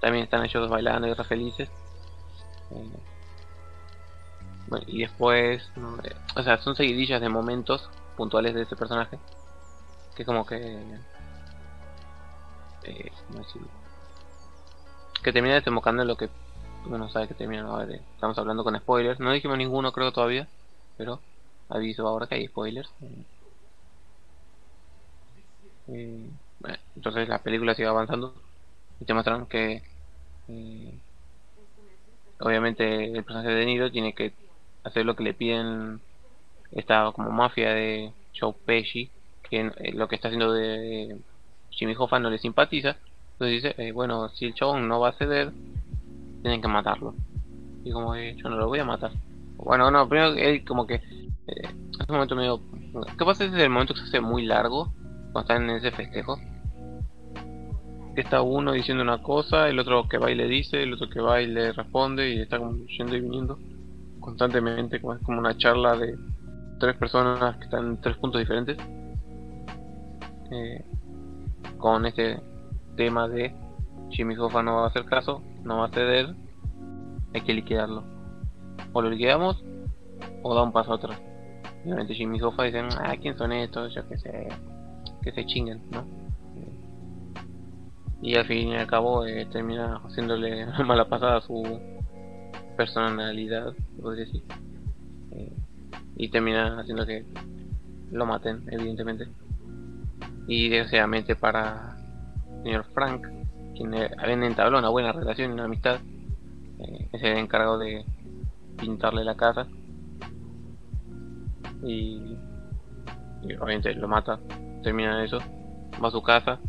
[0.00, 1.68] también están ellos bailando y re felices.
[2.72, 2.90] Eh,
[4.86, 5.70] y después,
[6.04, 9.18] eh, o sea, son seguidillas de momentos puntuales de ese personaje.
[10.14, 11.00] Que como que...
[12.84, 13.12] Eh.
[15.22, 16.28] Que termina desembocando en lo que
[16.86, 17.62] uno sabe que termina.
[17.62, 19.20] A estamos hablando con spoilers.
[19.20, 20.48] No dijimos ninguno creo todavía.
[20.96, 21.20] Pero
[21.68, 22.90] aviso ahora que hay spoilers.
[25.88, 26.28] Eh,
[26.60, 28.34] bueno, entonces la película sigue avanzando.
[29.00, 29.82] Y te muestran que...
[30.48, 30.94] eh,
[32.40, 34.32] obviamente el personaje de Niro tiene que
[34.84, 36.00] hacer lo que le piden
[36.72, 39.10] esta como mafia de Joe Pesci
[39.48, 41.16] que eh, lo que está haciendo de
[41.70, 42.96] Jimmy Hoffa no le simpatiza
[43.32, 45.52] entonces dice eh, bueno si el chabón no va a ceder
[46.42, 47.14] tienen que matarlo
[47.84, 49.12] y como que yo no lo voy a matar
[49.56, 51.00] bueno no primero él como que
[51.48, 52.60] eh, es un momento medio
[53.18, 54.92] ¿qué pasa es el momento que se hace muy largo
[55.32, 56.38] cuando están en ese festejo
[58.16, 61.10] que está uno diciendo una cosa, el otro que va y le dice, el otro
[61.10, 63.58] que va y le responde y está como yendo y viniendo
[64.20, 66.16] constantemente, como es como una charla de
[66.80, 68.78] tres personas que están en tres puntos diferentes.
[70.50, 70.84] Eh,
[71.76, 72.40] con este
[72.96, 73.54] tema de
[74.08, 76.34] Jimmy Hoffa no va a hacer caso, no va a ceder,
[77.34, 78.02] hay que liquidarlo.
[78.94, 79.62] O lo liquidamos
[80.42, 81.20] o da un paso atrás.
[81.86, 83.94] Obviamente Jimmy Hoffa dicen, ah, ¿quién son estos?
[83.94, 84.48] Yo que sé,
[85.22, 86.04] que se chinguen, ¿no?
[88.22, 91.62] y al fin y al cabo eh, termina haciéndole mala pasada a su
[92.76, 94.42] personalidad, podría decir.
[95.32, 95.52] Eh,
[96.16, 97.24] y termina haciendo que
[98.10, 99.28] lo maten, evidentemente.
[100.48, 101.96] Y desgraciadamente para
[102.58, 103.26] el señor Frank,
[103.76, 106.00] quien habían entablado una buena relación y una amistad,
[106.78, 108.04] eh, es el encargado de
[108.76, 109.68] pintarle la casa.
[111.82, 112.36] Y,
[113.60, 114.40] obviamente lo mata,
[114.82, 115.38] termina eso,
[116.02, 116.60] va a su casa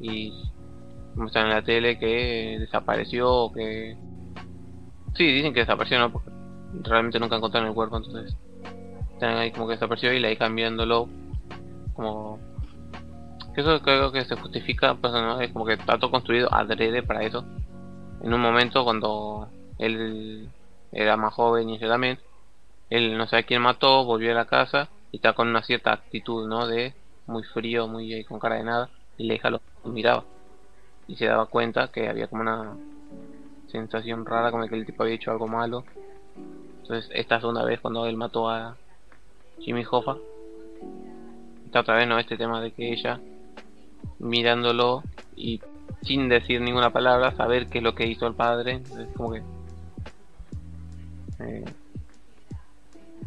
[0.00, 0.32] y
[1.14, 3.96] muestran en la tele que desapareció que
[5.14, 6.30] sí dicen que desapareció no porque
[6.82, 8.36] realmente nunca encontraron el cuerpo entonces
[9.14, 11.08] están ahí como que desapareció y la ahí cambiándolo
[11.94, 12.38] como
[13.58, 17.02] que eso creo que se justifica pues no es como que está todo construido adrede
[17.02, 17.44] para eso.
[18.22, 20.48] En un momento cuando él
[20.92, 22.20] era más joven y ella también
[22.90, 26.46] él no sabe quién mató volvió a la casa y está con una cierta actitud
[26.46, 26.94] no de
[27.26, 30.24] muy frío muy ahí con cara de nada y la hija lo miraba.
[31.06, 32.76] Y se daba cuenta que había como una
[33.68, 35.84] sensación rara como que el tipo había hecho algo malo.
[36.82, 38.76] Entonces esta segunda vez cuando él mató a
[39.60, 40.16] Jimmy Hoffa
[41.66, 43.20] está otra vez no este tema de que ella
[44.18, 45.02] mirándolo
[45.36, 45.60] y
[46.02, 48.72] sin decir ninguna palabra saber qué es lo que hizo el padre.
[48.72, 49.42] Entonces como que
[51.40, 51.64] eh,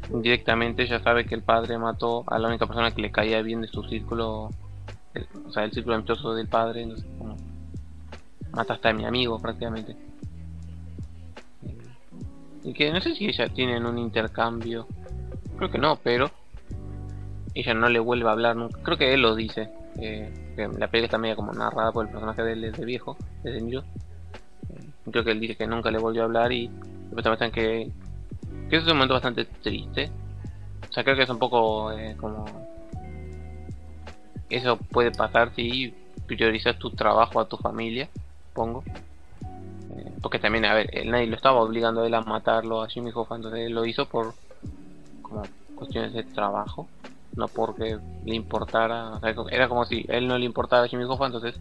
[0.09, 3.61] directamente ella sabe que el padre mató a la única persona que le caía bien
[3.61, 4.49] de su círculo
[5.13, 7.37] el- o sea el círculo amistoso del padre entonces como
[8.51, 9.95] mataste a mi amigo prácticamente.
[12.63, 14.87] Y que no sé si ella tienen un intercambio.
[15.57, 16.31] Creo que no, pero
[17.53, 18.81] ella no le vuelve a hablar nunca.
[18.83, 19.69] Creo que él lo dice.
[19.99, 23.51] eh, la película está media como narrada por el personaje de él de viejo, de
[23.51, 23.83] De Niro.
[24.69, 26.69] Eh, creo que él dice que nunca le volvió a hablar y
[27.11, 27.91] después te que,
[28.71, 30.09] que es un momento bastante triste.
[30.89, 32.45] O sea, creo que es un poco eh, como...
[34.49, 35.93] Eso puede pasar si
[36.25, 38.09] priorizas tu trabajo a tu familia
[38.53, 38.83] pongo.
[39.41, 42.87] Eh, porque también, a ver, él nadie lo estaba obligando a él a matarlo a
[42.87, 44.33] Jimmy Hoffa, entonces él lo hizo por
[45.21, 45.43] como
[45.75, 46.87] cuestiones de trabajo,
[47.35, 51.05] no porque le importara, o sea, era como si él no le importara a Jimmy
[51.05, 51.55] Hoffa, entonces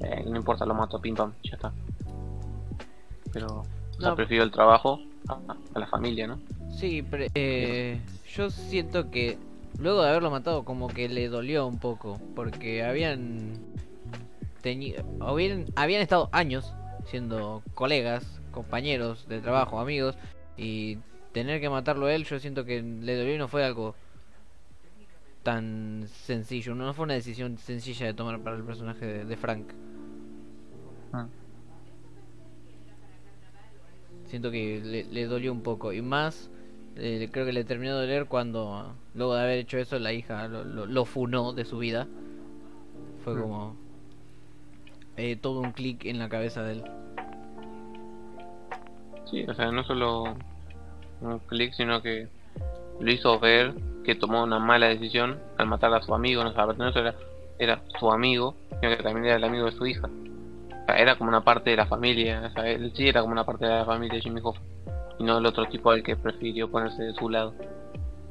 [0.00, 1.72] eh, no importa, lo mato, pim pam, ya está.
[3.32, 4.16] Pero o sea, No.
[4.16, 4.98] prefiero el trabajo
[5.28, 5.38] a,
[5.74, 6.38] a la familia, ¿no?
[6.70, 8.00] Sí, pero eh,
[8.34, 9.38] yo siento que
[9.78, 13.52] luego de haberlo matado como que le dolió un poco porque habían
[14.62, 16.72] teni- habían, habían estado años
[17.06, 20.16] siendo colegas, compañeros de trabajo, amigos,
[20.56, 20.98] y
[21.32, 23.94] tener que matarlo a él, yo siento que le dolió y no fue algo
[25.42, 29.66] tan sencillo, no fue una decisión sencilla de tomar para el personaje de, de Frank.
[31.12, 31.26] Ah.
[34.34, 36.50] Siento que le, le dolió un poco, y más
[36.96, 40.48] eh, creo que le terminó de doler cuando, luego de haber hecho eso, la hija
[40.48, 42.08] lo, lo, lo funó de su vida.
[43.22, 43.40] Fue Mm.
[43.40, 43.76] como
[45.16, 46.84] eh, todo un clic en la cabeza de él.
[49.30, 50.34] Sí, o sea, no solo
[51.20, 52.26] un clic, sino que
[52.98, 53.72] lo hizo ver
[54.02, 57.08] que tomó una mala decisión al matar a su amigo, no, o sea, no solo
[57.08, 57.14] era,
[57.60, 60.10] era su amigo, sino que también era el amigo de su hija.
[60.88, 63.64] Era como una parte de la familia, o sea, él sí era como una parte
[63.64, 64.60] de la familia de Jimmy Hoffa,
[65.18, 67.54] y no el otro tipo al que prefirió ponerse de su lado.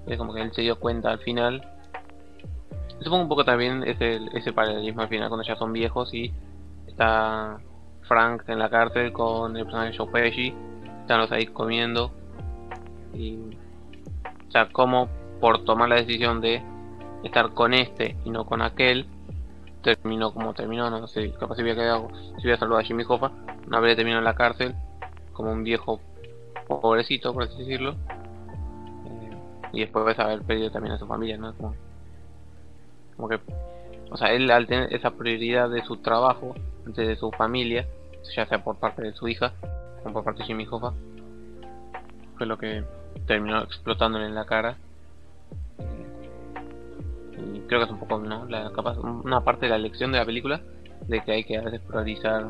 [0.05, 1.67] Es como que él se dio cuenta al final.
[2.99, 6.31] Supongo un poco también ese, ese paralelismo al final cuando ya son viejos y
[6.87, 7.57] está
[8.03, 10.53] Frank en la cárcel con el personaje Joe Pesci
[11.01, 12.11] están los ahí comiendo
[13.13, 13.37] y
[14.47, 16.61] o sea como por tomar la decisión de
[17.23, 19.07] estar con este y no con aquel
[19.83, 23.31] terminó como terminó no sé capaz si hubiera quedado si hubiera saludado a Jimmy Hoffa
[23.67, 24.73] no habría terminado en la cárcel
[25.33, 25.99] como un viejo
[26.67, 27.91] pobrecito por así decirlo.
[27.91, 29.37] Eh,
[29.73, 31.75] y después de haber perdido también a su familia no como,
[33.15, 33.39] como que
[34.09, 36.55] o sea él al tener esa prioridad de su trabajo
[36.85, 37.85] antes de su familia
[38.35, 39.53] ya sea por parte de su hija
[40.01, 40.93] como por parte de Jimmy Hoffa
[42.37, 42.83] fue lo que
[43.27, 44.77] terminó explotándole en la cara
[47.37, 50.19] y creo que es un poco no la capaz una parte de la lección de
[50.19, 50.61] la película
[51.07, 52.45] de que hay que a veces priorizar.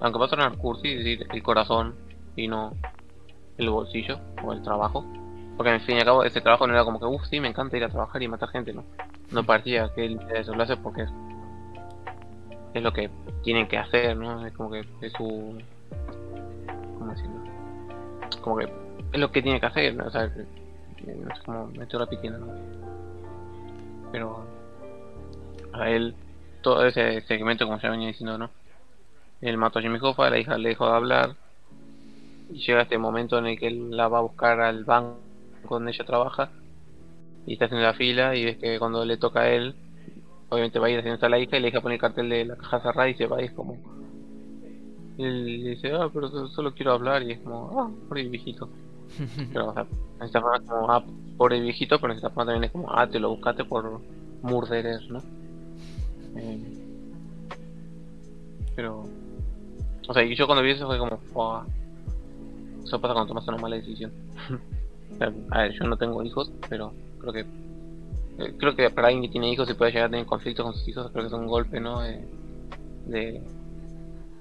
[0.00, 1.94] Aunque va a sonar cursi decir el corazón
[2.36, 2.74] y no
[3.58, 5.04] el bolsillo o el trabajo
[5.56, 7.48] porque al fin y al cabo ese trabajo no era como que uff sí me
[7.48, 8.84] encanta ir a trabajar y matar gente no
[9.30, 11.10] no parecía que él eso lo hace porque es,
[12.74, 13.10] es lo que
[13.42, 15.58] tienen que hacer no es como que es su
[16.98, 17.40] ¿cómo decirlo?
[18.40, 18.64] como que
[19.12, 20.06] es lo que tiene que hacer ¿no?
[20.06, 20.30] o sea
[21.06, 22.46] no sé cómo me estoy repitiendo
[24.12, 24.44] pero
[25.72, 26.14] a él
[26.62, 28.50] todo ese segmento como ya venía diciendo no
[29.40, 31.36] él mató a Jimmy Hoffa la hija le dejó de hablar
[32.50, 35.20] y llega este momento en el que él la va a buscar al banco
[35.68, 36.50] donde ella trabaja
[37.46, 39.74] y está haciendo la fila y ves que cuando le toca a él
[40.48, 42.44] obviamente va a ir haciendo a la hija y la hija pone el cartel de
[42.44, 43.80] la caja cerrada y se va y es como
[45.18, 48.70] él dice ah pero so- solo quiero hablar y es como ah pobre viejito
[49.52, 49.86] pero o sea
[50.20, 51.04] en forma como ah
[51.36, 54.00] pobre viejito pero en esta forma también es como ah te lo buscaste por
[54.42, 55.20] murderer no
[56.36, 56.58] Eh,
[58.74, 59.04] pero
[60.08, 61.20] o sea yo cuando vi eso fue como
[62.82, 64.12] eso pasa cuando tomas una mala decisión.
[65.52, 67.40] A ver yo no tengo hijos pero creo que
[68.38, 70.74] eh, creo que para alguien que tiene hijos y puede llegar a tener conflictos con
[70.74, 73.42] sus hijos creo que es un golpe no de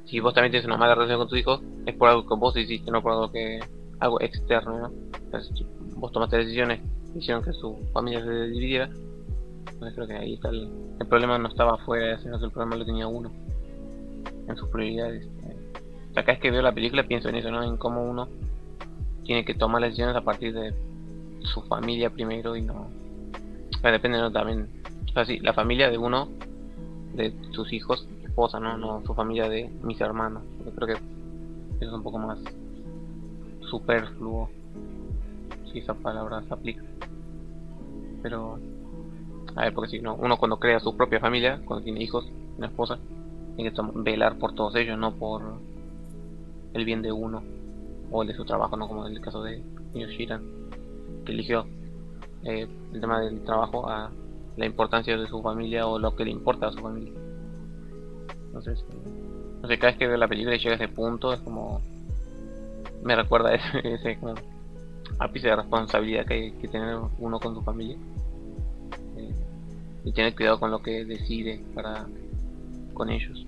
[0.06, 2.58] si vos también tienes una mala relación con tus hijos es por algo que vos
[2.58, 3.60] hiciste no por algo que
[4.04, 4.92] algo externo no
[5.96, 6.82] vos tomaste decisiones
[7.16, 8.90] hicieron que su familia se dividiera
[9.72, 12.76] entonces creo que ahí está el, el problema no estaba afuera sino que el problema
[12.76, 13.32] lo tenía uno
[14.48, 15.26] en sus prioridades.
[15.26, 18.28] O sea, cada vez que veo la película pienso en eso no en cómo uno
[19.24, 20.74] tiene que tomar las decisiones a partir de
[21.44, 22.88] su familia primero y no
[23.82, 24.32] depende ¿no?
[24.32, 24.70] también
[25.10, 26.30] o sea sí la familia de uno
[27.16, 30.44] de sus hijos esposa no no su familia de mis hermanos.
[30.66, 32.40] Yo creo que eso es un poco más
[33.74, 34.50] superfluo
[35.72, 36.84] si esa palabra se aplica.
[38.22, 38.60] Pero
[39.56, 42.26] a ver porque si no uno cuando crea su propia familia cuando tiene hijos
[42.58, 42.98] una esposa
[43.56, 45.42] tiene que velar por todos ellos no por
[46.74, 47.44] el bien de uno
[48.12, 49.62] o el de su trabajo no como en el caso de
[49.94, 50.42] Neo Shiran
[51.26, 51.66] que eligió
[52.44, 54.12] eh, el tema del trabajo a
[54.58, 57.14] la importancia de su familia o lo que le importa a su familia.
[58.48, 58.84] Entonces
[59.62, 61.82] no sé cada vez que veo la película y llega a ese punto es como
[63.04, 64.36] me recuerda a ese, ese como
[65.20, 67.98] ápice de responsabilidad que hay que tener uno con su familia
[69.18, 69.34] Eh,
[70.06, 72.06] y tener cuidado con lo que decide para
[72.94, 73.46] con ellos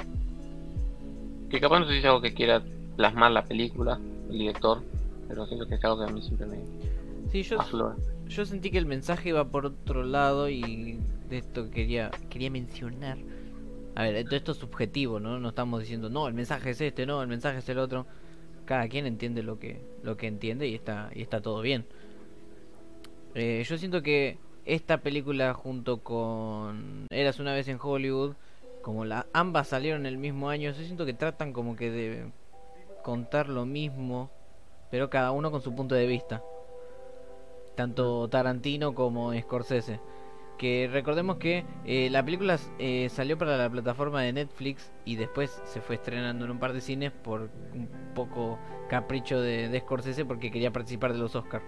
[1.49, 2.61] que capaz no sé si es algo que quiera
[2.95, 3.99] plasmar la película
[4.29, 4.83] el director
[5.27, 6.59] pero siento que es algo que a mí siempre me
[7.31, 7.95] Sí, yo, aflora
[8.27, 10.99] yo sentí que el mensaje iba por otro lado y
[11.29, 13.17] de esto quería quería mencionar.
[13.95, 15.39] A ver, todo esto es subjetivo, ¿no?
[15.39, 18.05] No estamos diciendo, no, el mensaje es este, no, el mensaje es el otro.
[18.65, 21.85] Cada quien entiende lo que lo que entiende y está y está todo bien.
[23.35, 28.33] Eh, yo siento que esta película junto con Eras una vez en Hollywood,
[28.81, 29.03] como
[29.33, 32.25] ambas salieron el mismo año, yo siento que tratan como que de
[33.03, 34.31] contar lo mismo,
[34.89, 36.41] pero cada uno con su punto de vista
[37.75, 39.99] tanto Tarantino como Scorsese.
[40.57, 45.61] Que recordemos que eh, la película eh, salió para la plataforma de Netflix y después
[45.65, 48.57] se fue estrenando en un par de cines por un poco
[48.89, 51.63] capricho de, de Scorsese porque quería participar de los Oscars.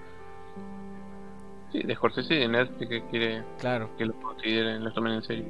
[1.73, 3.89] Sí, de Scorsese y de Netflix que quiere Claro.
[3.97, 5.45] que lo consideren, lo tomen en serio.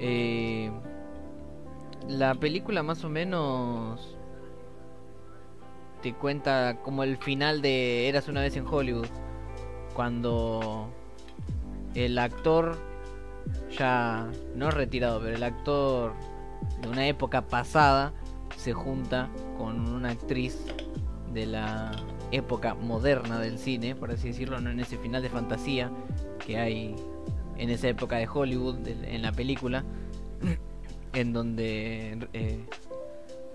[0.00, 0.68] Eh,
[2.08, 4.16] la película más o menos
[6.02, 9.06] te cuenta como el final de Eras una vez en Hollywood.
[9.94, 10.90] Cuando
[11.94, 12.78] el actor,
[13.76, 16.12] ya no retirado, pero el actor
[16.80, 18.12] de una época pasada
[18.56, 20.58] se junta con una actriz
[21.32, 21.92] de la
[22.30, 25.90] época moderna del cine, por así decirlo, no en ese final de fantasía
[26.44, 26.96] que hay
[27.58, 29.84] en esa época de Hollywood, en la película,
[31.12, 32.64] en donde eh,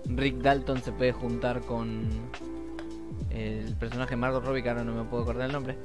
[0.06, 2.06] Rick Dalton se puede juntar con
[3.30, 5.76] el personaje Margot Robbie, que ahora no me puedo acordar el nombre.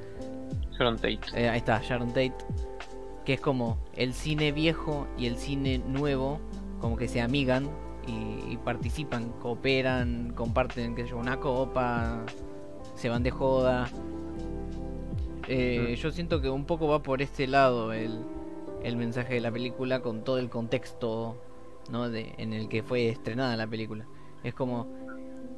[0.77, 1.19] Sharon Tate.
[1.35, 2.33] Eh, ahí está, Sharon Tate.
[3.25, 6.39] Que es como el cine viejo y el cine nuevo,
[6.81, 7.69] como que se amigan
[8.05, 12.25] y, y participan, cooperan, comparten qué sé yo, una copa,
[12.95, 13.89] se van de joda.
[15.47, 18.19] Eh, Yo siento que un poco va por este lado el,
[18.83, 21.37] el mensaje de la película con todo el contexto
[21.89, 22.09] ¿no?
[22.09, 24.05] de, en el que fue estrenada la película.
[24.43, 24.87] Es como,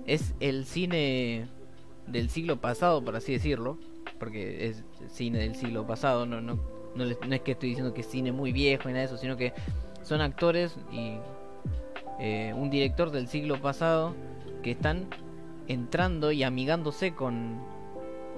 [0.05, 1.47] es el cine
[2.07, 3.79] del siglo pasado, por así decirlo,
[4.19, 6.59] porque es cine del siglo pasado, no, no,
[6.95, 9.05] no, les- no es que estoy diciendo que es cine muy viejo ni nada de
[9.07, 9.53] eso, sino que
[10.03, 11.17] son actores y
[12.19, 14.15] eh, un director del siglo pasado
[14.63, 15.07] que están
[15.67, 17.59] entrando y amigándose con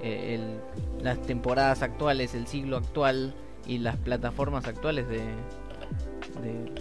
[0.02, 3.34] eh, el- las temporadas actuales, el siglo actual
[3.66, 5.18] y las plataformas actuales de,
[6.42, 6.72] de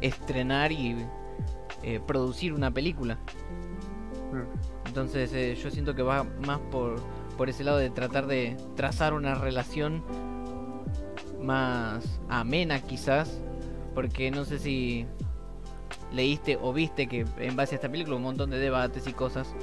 [0.00, 0.96] estrenar y
[1.82, 3.18] eh, producir una película.
[4.32, 4.86] Mm.
[4.88, 6.96] Entonces yo siento que va más por,
[7.40, 10.04] por ese lado de tratar de trazar una relación
[11.40, 13.40] más amena quizás,
[13.94, 15.06] porque no sé si
[16.12, 19.54] leíste o viste que en base a esta película un montón de debates y cosas,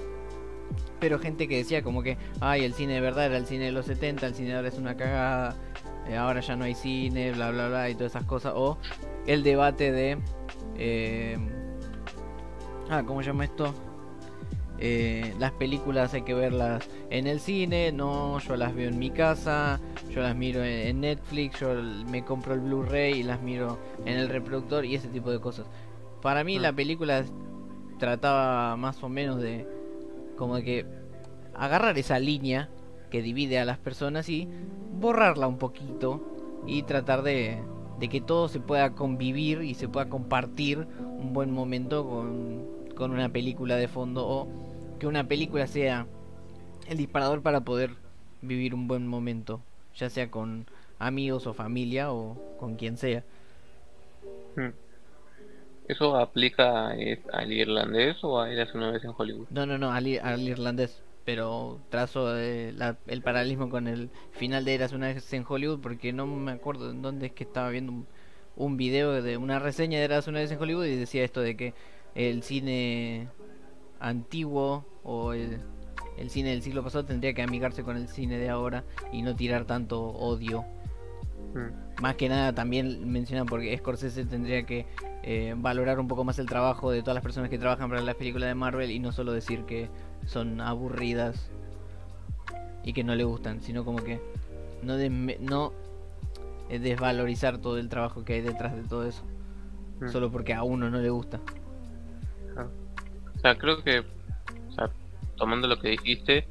[1.00, 3.72] pero gente que decía como que, ay, el cine de verdad era el cine de
[3.74, 5.56] los 70, el cine ahora es una cagada,
[6.08, 8.80] eh, ahora ya no hay cine, bla, bla, bla, y todas esas cosas, o
[9.28, 10.18] el debate de...
[10.78, 11.38] eh,
[12.90, 13.72] ah, ¿cómo llama esto?
[14.80, 19.10] Eh, las películas hay que verlas en el cine, no, yo las veo en mi
[19.10, 19.80] casa,
[20.12, 21.74] yo las miro en, en Netflix, yo
[22.10, 25.66] me compro el Blu-ray y las miro en el reproductor y ese tipo de cosas.
[26.22, 26.62] Para mí Mm.
[26.62, 27.24] la película
[28.00, 29.66] trataba más o menos de
[30.38, 30.86] como de que
[31.56, 32.70] agarrar esa línea
[33.10, 34.48] que divide a las personas y
[35.00, 36.22] borrarla un poquito
[36.68, 37.58] y tratar de,
[38.00, 42.66] de que todo se pueda convivir y se pueda compartir un buen momento con,
[42.96, 44.48] con una película de fondo o
[44.98, 46.08] que una película sea
[46.88, 47.92] el disparador para poder
[48.42, 49.62] vivir un buen momento,
[49.96, 50.66] ya sea con
[51.00, 53.24] amigos o familia o con quien sea.
[54.56, 54.70] Mm.
[55.88, 59.48] ¿Eso aplica al irlandés o a Eras una vez en Hollywood?
[59.50, 61.02] No, no, no, al irlandés.
[61.24, 65.80] Pero trazo eh, la- el paralelismo con el final de Eras una vez en Hollywood
[65.82, 68.08] porque no me acuerdo en dónde es que estaba viendo un,
[68.56, 71.56] un video de una reseña de Eras una vez en Hollywood y decía esto de
[71.58, 71.74] que
[72.16, 73.28] el cine
[74.00, 75.60] antiguo o el,
[76.18, 79.36] el cine del siglo pasado tendría que amigarse con el cine de ahora y no
[79.36, 80.64] tirar tanto odio.
[81.54, 82.02] Mm.
[82.02, 84.86] Más que nada también mencionan porque Scorsese tendría que
[85.24, 88.16] eh, valorar un poco más el trabajo de todas las personas que trabajan para las
[88.16, 89.90] películas de Marvel y no solo decir que
[90.26, 91.50] son aburridas
[92.84, 94.22] y que no le gustan, sino como que
[94.84, 95.74] no, desme- no
[96.70, 99.24] eh, desvalorizar todo el trabajo que hay detrás de todo eso,
[100.00, 100.10] Mm.
[100.10, 101.40] solo porque a uno no le gusta.
[103.56, 104.04] Creo que,
[105.38, 106.48] tomando lo que dijiste,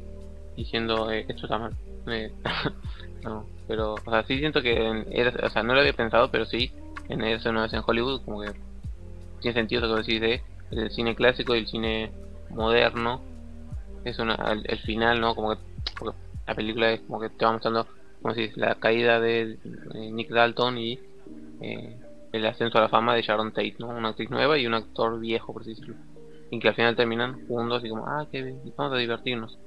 [0.57, 1.73] diciendo eh, esto está mal.
[2.07, 2.33] eh,
[3.25, 5.07] no, pero, o sea, sí siento que en
[5.45, 6.71] o sea, no lo había pensado, pero sí,
[7.09, 8.53] en Eras una vez en Hollywood, como que
[9.41, 12.11] tiene sentido lo que decís de el cine clásico y el cine
[12.51, 13.21] moderno.
[14.05, 15.35] Es una, el, final, ¿no?
[15.35, 15.61] Como que,
[16.47, 17.87] la película es como que te va mostrando,
[18.23, 19.59] como si la caída de
[20.13, 21.01] Nick Dalton y
[21.61, 21.97] eh,
[22.33, 23.89] el ascenso a la fama de Sharon Tate, ¿no?
[23.89, 25.97] Una actriz nueva y un actor viejo, por así decirlo
[26.51, 29.59] y que al final terminan juntos y como, ah, qué bien, vamos a divertirnos.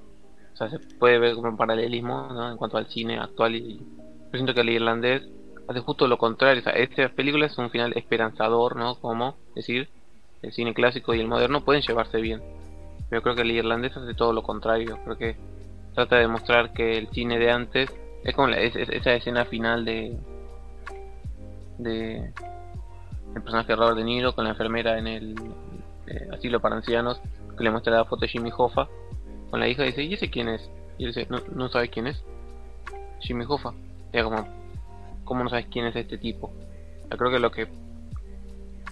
[0.54, 2.52] O sea, se puede ver como un paralelismo ¿no?
[2.52, 5.24] en cuanto al cine actual y yo siento que el irlandés
[5.68, 6.62] hace justo lo contrario.
[6.62, 8.96] O sea, esta película es un final esperanzador, ¿no?
[8.96, 9.90] Como decir,
[10.42, 12.42] el cine clásico y el moderno pueden llevarse bien.
[13.10, 14.98] Pero creo que el irlandés hace todo lo contrario.
[15.04, 15.36] Creo que
[15.96, 17.90] trata de mostrar que el cine de antes
[18.24, 20.18] es como la- es- es- esa escena final de
[21.78, 22.34] de
[23.36, 25.36] el personaje de De Niro con la enfermera en el
[26.10, 27.22] eh, asilo para ancianos
[27.58, 28.88] que le muestra la foto de Jimmy Hoffa
[29.50, 30.70] con la hija y dice ¿y ese quién es?
[30.98, 32.24] y él dice no, no sabe quién es
[33.20, 33.74] Jimmy Hoffa
[34.12, 34.60] era como
[35.30, 36.52] cómo no sabes quién es este tipo.
[37.12, 37.68] Yo creo que lo que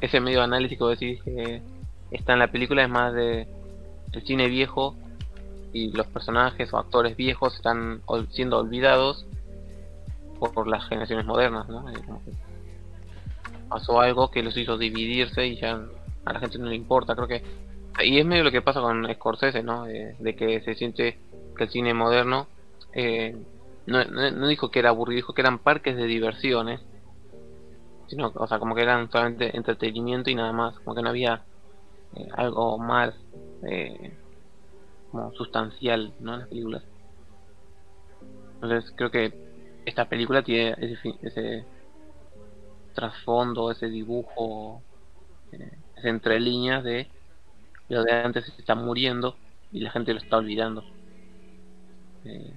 [0.01, 0.77] ese medio de análisis
[1.23, 1.63] que
[2.11, 3.47] está en la película es más de
[4.13, 4.95] el cine viejo
[5.73, 9.25] y los personajes o actores viejos están siendo olvidados
[10.39, 11.83] por, por las generaciones modernas, ¿no?
[13.67, 15.81] Pasó algo que los hizo dividirse y ya
[16.27, 17.41] a la gente no le importa, creo que
[18.03, 19.85] y es medio lo que pasa con Scorsese, ¿no?
[19.85, 21.17] De, de que se siente
[21.57, 22.47] que el cine moderno
[22.93, 23.35] eh,
[23.87, 26.81] no, no, dijo que era aburrido, dijo que eran parques de diversiones,
[28.07, 31.41] sino, o sea, como que eran solamente entretenimiento y nada más, como que no había
[32.15, 33.15] eh, algo más
[33.63, 34.13] eh,
[35.11, 36.33] como sustancial, ¿no?
[36.33, 36.83] En las películas.
[38.55, 41.65] Entonces creo que esta película tiene ese, ese
[42.93, 44.81] trasfondo, ese dibujo,
[45.51, 47.07] eh, ese entre líneas de
[47.89, 49.35] lo de antes se está muriendo
[49.71, 50.83] y la gente lo está olvidando.
[52.25, 52.53] Eh,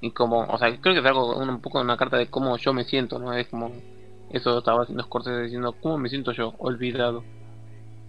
[0.00, 2.72] y como, o sea, creo que es algo, un, poco una carta de cómo yo
[2.72, 3.32] me siento, ¿no?
[3.34, 3.72] Es como,
[4.30, 6.54] eso estaba haciendo Scorsese diciendo, ¿cómo me siento yo?
[6.58, 7.22] Olvidado.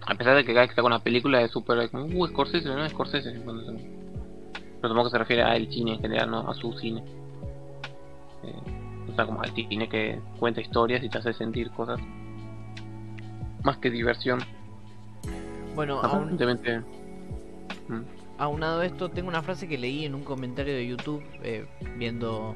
[0.05, 2.85] A pesar de que cada que saca una película es súper como, uh, Scorsese, no
[2.85, 3.31] es Scorsese.
[3.31, 7.03] Pero supongo que se refiere al cine en general, no a su cine.
[8.43, 11.99] Eh, o sea, como al cine que cuenta historias y te hace sentir cosas.
[13.63, 14.39] Más que diversión.
[15.75, 16.79] Bueno, Aparentemente.
[17.87, 18.01] mm,
[18.37, 21.65] aunado a esto, tengo una frase que leí en un comentario de YouTube eh,
[21.97, 22.55] viendo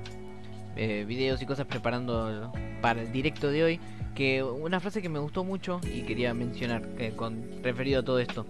[0.75, 2.51] eh, videos y cosas preparando
[2.81, 3.79] para el directo de hoy.
[4.13, 8.19] Que una frase que me gustó mucho y quería mencionar eh, con referido a todo
[8.19, 8.45] esto.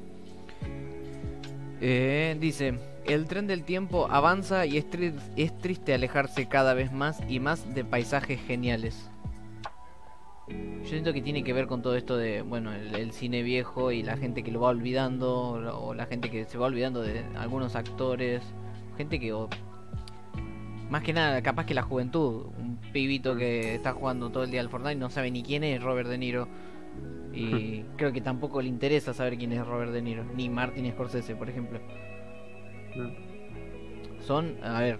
[1.82, 6.91] Eh, dice, el tren del tiempo avanza y es, tri- es triste alejarse cada vez
[6.91, 9.09] más y más de paisajes geniales.
[10.47, 13.91] Yo siento que tiene que ver con todo esto de, bueno, el, el cine viejo
[13.91, 17.23] y la gente que lo va olvidando, o la gente que se va olvidando de
[17.35, 18.43] algunos actores,
[18.97, 19.49] gente que, o-
[20.89, 24.61] más que nada, capaz que la juventud, un pibito que está jugando todo el día
[24.61, 26.47] al Fortnite no sabe ni quién es Robert De Niro.
[27.33, 31.35] Y creo que tampoco le interesa saber quién es Robert De Niro, ni Martin Scorsese,
[31.35, 31.79] por ejemplo.
[32.95, 34.99] mm, Son, a ver,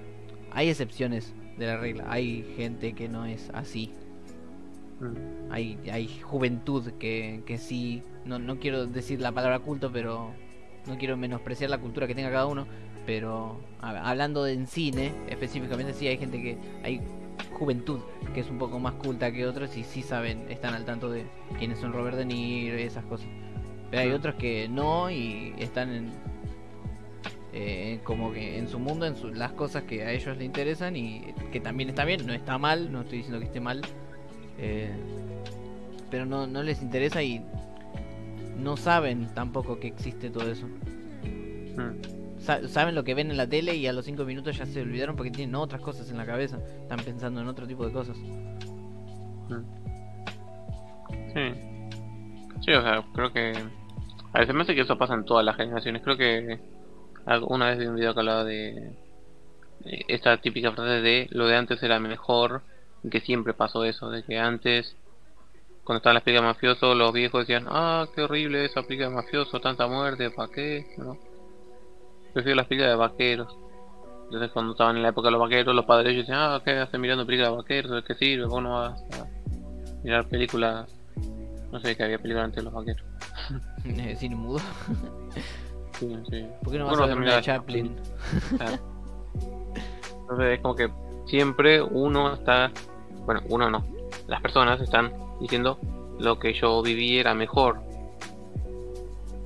[0.52, 3.92] hay excepciones de la regla, hay gente que no es así.
[5.00, 5.52] Mm.
[5.52, 10.32] hay, hay juventud que, que sí, no, no quiero decir la palabra culto, pero
[10.88, 12.68] no quiero menospreciar la cultura que tenga cada uno,
[13.06, 17.02] pero a- hablando de en cine, específicamente sí hay gente que, hay
[17.54, 18.00] juventud
[18.34, 21.26] que es un poco más culta que otros y sí saben, están al tanto de
[21.58, 23.28] quiénes son Robert De Niro y esas cosas.
[23.92, 26.12] Pero hay otros que no y están en,
[27.54, 30.96] eh, como que en su mundo, en su- las cosas que a ellos les interesan
[30.96, 33.82] y que también está bien, no está mal, no estoy diciendo que esté mal,
[34.58, 34.92] eh,
[36.10, 37.44] pero no, no les interesa y
[38.58, 40.68] no saben tampoco que existe todo eso.
[40.68, 42.40] Mm.
[42.40, 44.82] Sa- saben lo que ven en la tele y a los 5 minutos ya se
[44.82, 48.18] olvidaron porque tienen otras cosas en la cabeza, están pensando en otro tipo de cosas.
[51.34, 51.54] Sí.
[52.64, 53.54] Sí, o sea, creo que.
[54.34, 56.02] A veces me hace que eso pasa en todas las generaciones.
[56.02, 56.60] Creo que.
[57.48, 58.94] Una vez vi un video que hablaba de.
[59.80, 62.62] de Esta típica frase de lo de antes era mejor.
[63.10, 64.10] Que siempre pasó eso.
[64.10, 64.96] De que antes.
[65.84, 69.16] Cuando estaban las películas de mafioso, los viejos decían: Ah, qué horrible esa película de
[69.16, 70.96] mafioso, tanta muerte, ¿para qué?
[70.98, 71.18] ¿No?
[72.34, 73.56] Prefiero las películas de vaqueros.
[74.26, 76.72] Entonces, cuando estaban en la época de los vaqueros, los padres ellos decían: Ah, ¿qué
[76.72, 77.92] haces mirando películas de vaqueros?
[77.92, 78.46] ¿De qué sirve?
[78.46, 79.28] Vos no vas a
[80.04, 80.90] mirar películas
[81.76, 83.04] no sé que había películas antes de los vaqueros.
[84.18, 84.60] Cine mudo.
[86.00, 86.46] Sí, sí.
[86.62, 87.96] ¿Por qué no vas a ver mira, una Chaplin?
[88.58, 88.78] Claro.
[90.20, 90.92] Entonces es como que
[91.26, 92.70] siempre uno está,
[93.26, 93.84] bueno, uno no,
[94.28, 95.78] las personas están diciendo
[96.20, 97.80] lo que yo viví era mejor.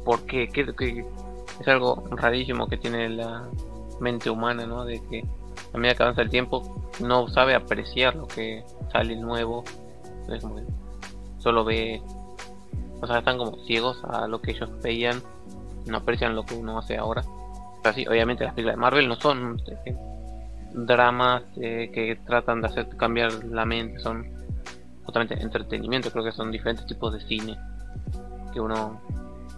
[0.06, 1.06] Porque qué, qué-
[1.60, 3.48] es algo rarísimo que tiene la
[4.00, 4.86] mente humana, ¿no?
[4.86, 5.24] De que
[5.74, 9.64] a medida que avanza el tiempo no sabe apreciar lo que sale nuevo.
[11.40, 12.02] Solo ve,
[13.02, 15.22] o sea, están como ciegos a lo que ellos veían,
[15.86, 17.24] no aprecian lo que uno hace ahora.
[17.26, 19.96] O sea, sí, obviamente las películas de Marvel no son eh,
[20.74, 24.26] dramas eh, que tratan de hacer cambiar la mente, son
[25.04, 27.58] justamente entretenimiento, creo que son diferentes tipos de cine
[28.54, 29.02] que uno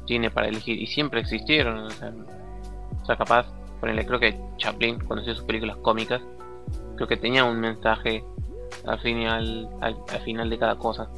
[0.06, 2.14] tiene para elegir y siempre existieron, o sea,
[3.02, 3.48] o sea, capaz,
[3.80, 6.22] ponele, creo que Chaplin cuando hacía sus películas cómicas,
[6.96, 8.24] creo que tenía un mensaje
[8.86, 11.10] al final, al, al final de cada cosa.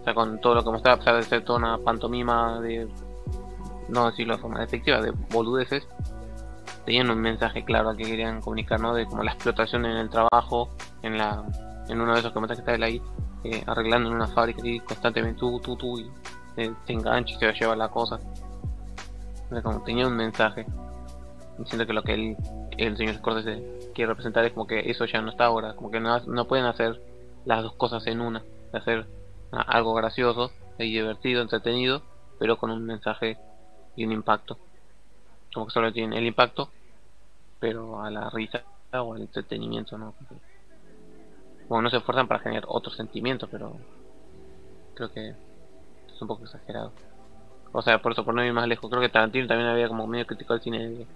[0.00, 2.88] O sea, con todo lo que mostraba, a pesar de ser toda una pantomima de,
[3.88, 5.86] no decirlo de forma despectiva, de boludeces,
[6.84, 8.94] tenían un mensaje claro que querían comunicar, ¿no?
[8.94, 10.70] De como la explotación en el trabajo,
[11.02, 11.44] en la
[11.88, 13.02] en uno de esos que está ahí,
[13.44, 16.10] eh, arreglando en una fábrica y constantemente tú, tú, tú, y
[16.54, 18.18] te engancha y se lleva la cosa.
[19.62, 20.64] Como tenía un mensaje.
[21.58, 22.36] Y siento que lo que
[22.78, 26.00] el señor Scorsese quiere representar es como que eso ya no está ahora, como que
[26.00, 27.00] no, no pueden hacer
[27.44, 29.06] las dos cosas en una, hacer
[29.52, 32.02] ah, algo gracioso y divertido, entretenido,
[32.38, 33.36] pero con un mensaje
[33.96, 34.58] y un impacto.
[35.54, 36.70] Como que solo tienen el impacto,
[37.58, 40.14] pero a la risa o al entretenimiento, ¿no?
[41.68, 43.76] Bueno, no se esfuerzan para generar otros sentimientos, pero
[44.94, 46.94] creo que es un poco exagerado.
[47.72, 50.06] O sea, por eso, por no ir más lejos, creo que Tarantino también había como
[50.06, 51.08] medio criticado el cine de,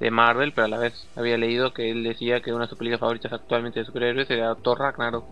[0.00, 2.78] de Marvel, pero a la vez había leído que él decía que una de sus
[2.78, 5.26] películas favoritas actualmente de superhéroes era Thor Ragnarok.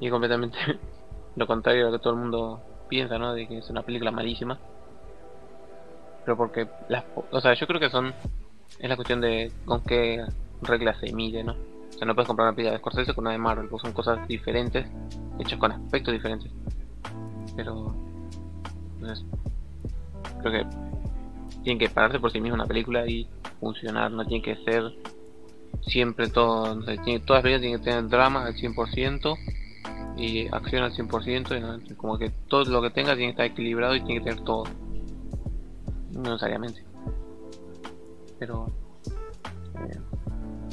[0.00, 0.58] Y completamente
[1.36, 3.34] lo contrario a lo que todo el mundo piensa, ¿no?
[3.34, 4.60] De que es una película malísima.
[6.24, 8.14] Pero porque, las, o sea, yo creo que son.
[8.78, 10.24] Es la cuestión de con qué
[10.62, 11.52] reglas se mide, ¿no?
[11.52, 13.92] O sea, no puedes comprar una película de Scorsese con una de Marvel, porque son
[13.92, 14.86] cosas diferentes,
[15.38, 16.50] hechas con aspectos diferentes.
[17.56, 17.94] Pero.
[18.98, 19.24] Entonces,
[20.40, 20.66] creo que
[21.62, 23.28] tienen que pararse por sí mismo una película y
[23.60, 24.92] funcionar, no tiene que ser
[25.82, 29.36] siempre todo, no sé, tiene, todas las películas tienen que tener drama al 100%
[30.16, 33.96] y acción al 100%, y como que todo lo que tenga tiene que estar equilibrado
[33.96, 34.64] y tiene que tener todo.
[36.14, 36.84] No necesariamente.
[38.38, 38.68] Pero
[39.76, 39.98] eh,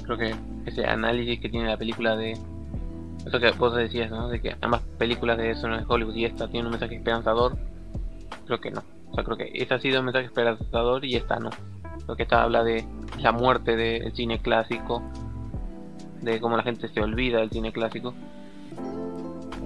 [0.03, 0.35] creo que
[0.65, 2.37] ese análisis que tiene la película de
[3.25, 4.29] eso que vos decías, ¿no?
[4.29, 7.57] De que ambas películas de eso no es Hollywood y esta tiene un mensaje esperanzador,
[8.45, 8.83] creo que no.
[9.11, 11.49] O sea, creo que esa ha sido un mensaje esperanzador y esta no.
[12.07, 12.85] Lo que esta habla de
[13.19, 15.03] la muerte del cine clásico,
[16.21, 18.13] de cómo la gente se olvida del cine clásico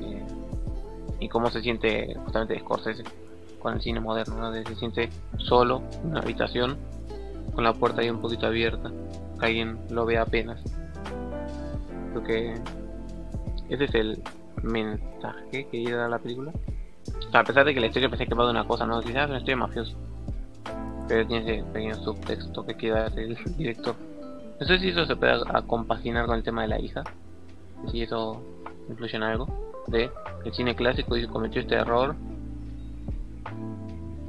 [0.02, 0.26] eh,
[1.20, 3.04] y cómo se siente justamente Scorsese
[3.66, 4.54] con el cine moderno, ¿no?
[4.54, 6.78] Se siente solo en una habitación
[7.56, 8.92] con la puerta ahí un poquito abierta,
[9.40, 10.62] alguien lo ve apenas.
[12.12, 12.54] Creo que
[13.70, 14.22] ese es el
[14.62, 16.52] mensaje que quiere dar la película
[17.34, 19.02] a pesar de que la historia parece que va de una cosa, ¿no?
[19.02, 19.96] Quizás es una historia mafiosa.
[21.08, 23.96] Pero tiene ese pequeño subtexto que quiere dar el director.
[24.60, 27.04] No sé si eso se puede acompaginar con el tema de la hija.
[27.92, 28.42] Si eso
[28.90, 29.48] influye en algo.
[29.88, 30.10] De
[30.44, 32.16] el cine clásico y cometió este error.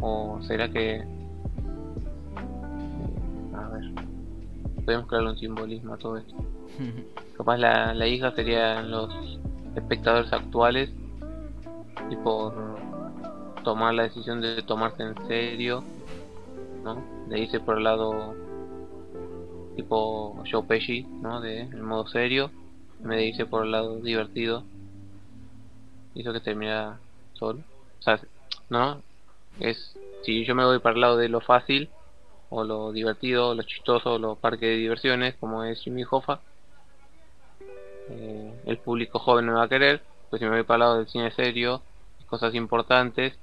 [0.00, 1.02] O será que.
[3.54, 3.92] A ver.
[4.84, 6.34] Podemos crearle un simbolismo a todo esto.
[7.36, 9.10] Capaz la, la hija sería los
[9.74, 10.90] espectadores actuales
[12.10, 12.54] y por
[13.64, 15.82] tomar la decisión de tomarse en serio,
[16.84, 17.02] ¿no?
[17.28, 18.34] De irse por el lado
[19.76, 21.40] tipo Joe Pesci, ¿no?
[21.40, 22.50] De el modo serio,
[23.02, 24.64] me dice por el lado divertido,
[26.14, 26.98] hizo que terminara
[27.34, 27.60] solo.
[27.98, 28.20] O sea,
[28.70, 29.02] ¿no?
[29.60, 31.88] Es si yo me voy para el lado de lo fácil
[32.50, 36.40] o lo divertido, lo chistoso, los parques de diversiones, como es Jimmy Hoffa,
[38.08, 40.96] eh, el público joven me va a querer, pues si me voy para el lado
[40.98, 41.82] del cine serio,
[42.26, 43.38] cosas importantes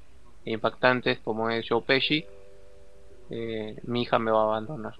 [0.46, 2.26] e impactantes como es Joe Pesci,
[3.30, 4.96] eh, mi hija me va a abandonar.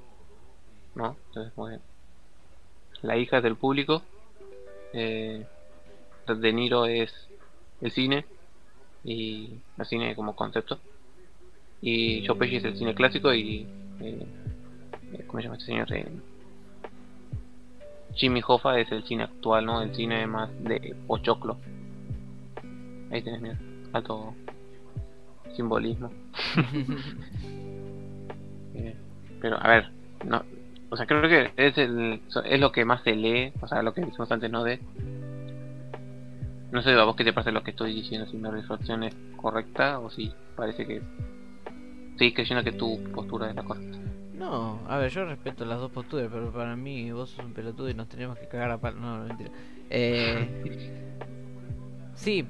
[0.96, 1.18] ¿No?
[1.28, 1.80] Entonces, muy
[3.02, 4.04] La hija es del público.
[4.94, 5.46] Eh,
[6.28, 7.12] de Niro es
[7.82, 8.26] el cine
[9.04, 10.80] y el cine como concepto.
[11.84, 13.68] Y Joe Pesci es el cine clásico y.
[14.00, 14.26] Eh,
[15.28, 15.94] ¿Cómo se llama este señor?
[15.94, 16.08] Eh,
[18.16, 19.82] Jimmy Hoffa es el cine actual, ¿no?
[19.82, 21.58] El cine más de pochoclo.
[23.12, 23.60] Ahí tenés, mira
[23.94, 24.34] alto
[25.56, 26.10] simbolismo.
[28.76, 28.96] Eh,
[29.40, 29.92] pero, a ver,
[30.26, 30.42] no,
[30.90, 33.94] o sea, creo que es, el, es lo que más se lee, o sea, lo
[33.94, 34.64] que dijimos antes, ¿no?
[34.64, 34.80] De.
[36.72, 39.16] No sé a vos qué te parece lo que estoy diciendo, si mi reflexión es
[39.38, 41.04] correcta o si parece que.
[42.18, 43.98] Sí, creyendo que tu postura es la correcta.
[44.34, 47.90] No, a ver, yo respeto las dos posturas, pero para mí vos sos un pelotudo
[47.90, 49.00] y nos tenemos que cagar a palo.
[49.00, 49.52] No, no, mentira.
[49.90, 51.10] Eh,
[52.16, 52.46] sí,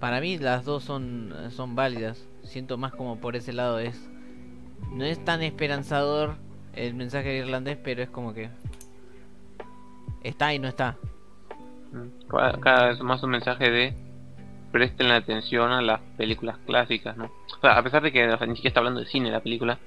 [0.00, 2.26] para mí las dos son, son válidas.
[2.42, 4.08] Siento más como por ese lado es.
[4.92, 6.36] No es tan esperanzador
[6.74, 8.48] el mensaje irlandés, pero es como que.
[10.22, 10.96] Está y no está.
[11.92, 14.05] Mm, cada vez más un mensaje de
[14.72, 17.30] presten la atención a las películas clásicas, ¿no?
[17.56, 19.78] O sea, a pesar de que ni siquiera está hablando de cine la película,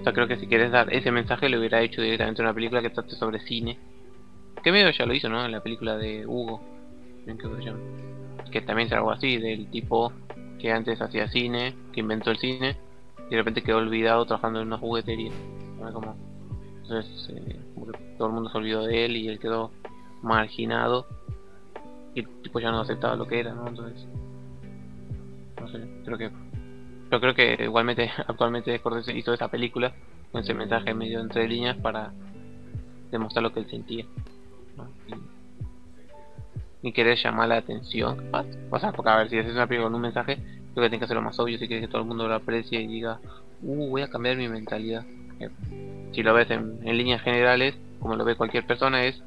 [0.00, 2.82] o sea, creo que si quieres dar ese mensaje lo hubiera hecho directamente una película
[2.82, 3.78] que trate sobre cine.
[4.62, 5.44] Que medio ya lo hizo, ¿no?
[5.44, 6.60] En la película de Hugo.
[7.26, 7.48] ¿En qué
[8.50, 10.12] que también es algo así, del tipo
[10.58, 12.76] que antes hacía cine, que inventó el cine,
[13.26, 15.32] y de repente quedó olvidado trabajando en una juguetería.
[15.92, 16.16] Como,
[16.82, 17.60] entonces, eh,
[18.16, 19.70] todo el mundo se olvidó de él y él quedó
[20.22, 21.06] marginado,
[22.14, 23.68] y el tipo ya no aceptaba lo que era, ¿no?
[23.68, 24.06] Entonces,
[25.60, 26.30] no sé, creo que.
[27.10, 29.92] Yo creo que igualmente, actualmente Scorsese hizo esa película
[30.32, 32.12] con ese mensaje medio entre líneas para
[33.10, 34.04] demostrar lo que él sentía.
[34.76, 34.88] ¿no?
[36.86, 38.30] ni querés llamar la atención.
[38.70, 40.98] O sea, porque a ver, si haces una película con un mensaje, creo que tienes
[41.00, 43.18] que hacerlo más obvio si quieres que todo el mundo lo aprecie y diga,
[43.62, 45.04] uh, voy a cambiar mi mentalidad.
[45.40, 45.50] Eh,
[46.12, 49.20] si lo ves en, líneas generales, como lo ve cualquier persona, es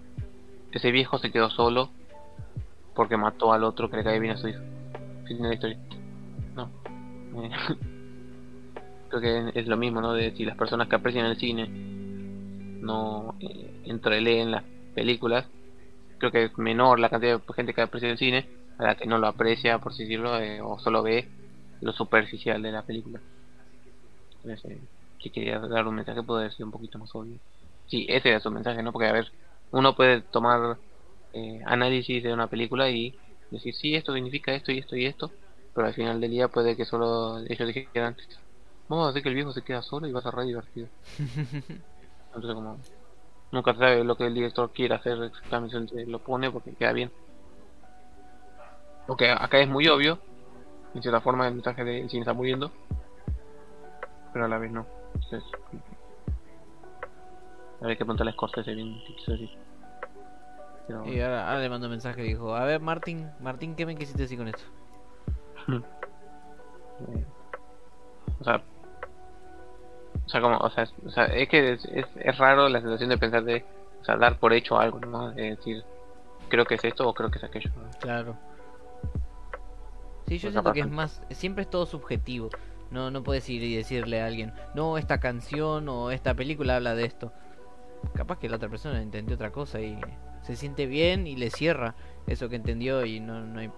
[0.72, 1.90] ese viejo se quedó solo
[2.96, 4.62] porque mató al otro que le cae bien a su hijo.
[5.28, 5.78] Fin de la historia.
[9.10, 10.14] Creo que es lo mismo, ¿no?
[10.14, 11.70] De si las personas que aprecian el cine
[12.82, 14.64] no eh, entreleen las
[14.94, 15.46] películas,
[16.20, 19.08] creo que es menor la cantidad de gente que aprecia el cine a la que
[19.08, 21.28] no lo aprecia, por así decirlo, eh, o solo ve
[21.82, 23.22] lo superficial de la película.
[24.44, 24.88] Entonces, eh,
[25.22, 27.40] si quería dar un mensaje, puede ser un poquito más obvio.
[27.88, 28.92] Sí, ese era su mensaje, ¿no?
[28.92, 29.32] Porque, a ver,
[29.72, 30.80] uno puede tomar
[31.34, 33.16] eh, análisis de una película y
[33.50, 35.32] decir, sí, esto significa esto y esto y esto,
[35.74, 38.16] pero al final del día puede que solo ellos dijeran,
[38.88, 40.88] vamos a hacer que el viejo se queda solo y va a ser re divertido.
[41.20, 42.80] Entonces, como
[43.52, 47.12] nunca se sabe lo que el director quiere hacer exactamente, lo pone porque queda bien.
[49.06, 50.20] Porque acá es muy obvio,
[50.94, 52.72] en cierta forma el mensaje de cine está muriendo,
[54.32, 54.88] pero a la vez no.
[55.16, 55.44] Entonces,
[57.82, 59.50] a ver qué preguntarle a Scorsese bien qué quiso decir.
[60.86, 63.86] Pero, Y ahora, ahora le mando un mensaje y dijo, a ver Martín, Martín, ¿qué
[63.86, 64.64] me quisiste decir con esto?
[68.40, 68.62] O sea,
[70.26, 72.82] o sea, como, o sea, es, o sea, es que es, es, es raro la
[72.82, 73.66] sensación de pensar de,
[74.02, 75.32] o sea, dar por hecho algo, ¿no?
[75.32, 75.84] De decir,
[76.50, 77.72] creo que es esto o creo que es aquello.
[77.76, 77.90] ¿no?
[78.00, 78.36] Claro.
[80.28, 82.50] Sí, yo siento que es más, siempre es todo subjetivo.
[82.92, 86.96] No, no puedes ir y decirle a alguien, no, esta canción o esta película habla
[86.96, 87.32] de esto.
[88.14, 90.00] Capaz que la otra persona entendió otra cosa y
[90.44, 91.96] se siente bien y le cierra
[92.28, 93.72] eso que entendió y no, no hay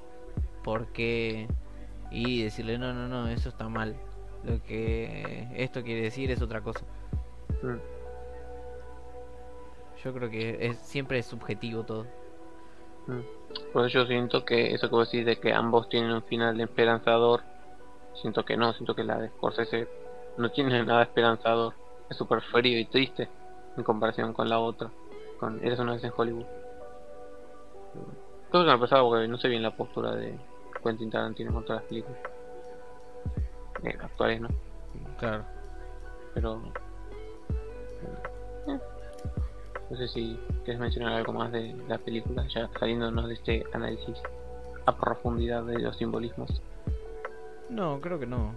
[0.63, 1.47] por qué
[2.12, 3.95] y decirle, no, no, no, eso está mal.
[4.43, 6.86] Lo que esto quiere decir es otra cosa.
[7.64, 7.78] Mm.
[10.03, 12.05] Yo creo que es, siempre es subjetivo todo.
[13.07, 13.22] Mm.
[13.72, 16.59] Por eso yo siento que eso que vos decís de que ambos tienen un final
[16.59, 17.41] esperanzador,
[18.14, 19.88] siento que no, siento que la de Scorsese
[20.38, 21.74] no tiene nada esperanzador,
[22.09, 23.30] es súper frío y triste
[23.78, 24.89] en comparación con la otra,
[25.39, 26.45] con Eres una vez en Hollywood.
[28.49, 30.38] Creo que me ha pasado porque no sé bien la postura de
[30.82, 32.17] Quentin Tarantino contra las películas
[33.84, 34.49] eh, actuales, ¿no?
[35.17, 35.43] Claro.
[36.34, 36.61] Pero
[38.67, 38.79] eh,
[39.89, 44.21] no sé si quieres mencionar algo más de la película, ya saliéndonos de este análisis
[44.86, 46.61] a profundidad de los simbolismos.
[47.69, 48.53] No, creo que no.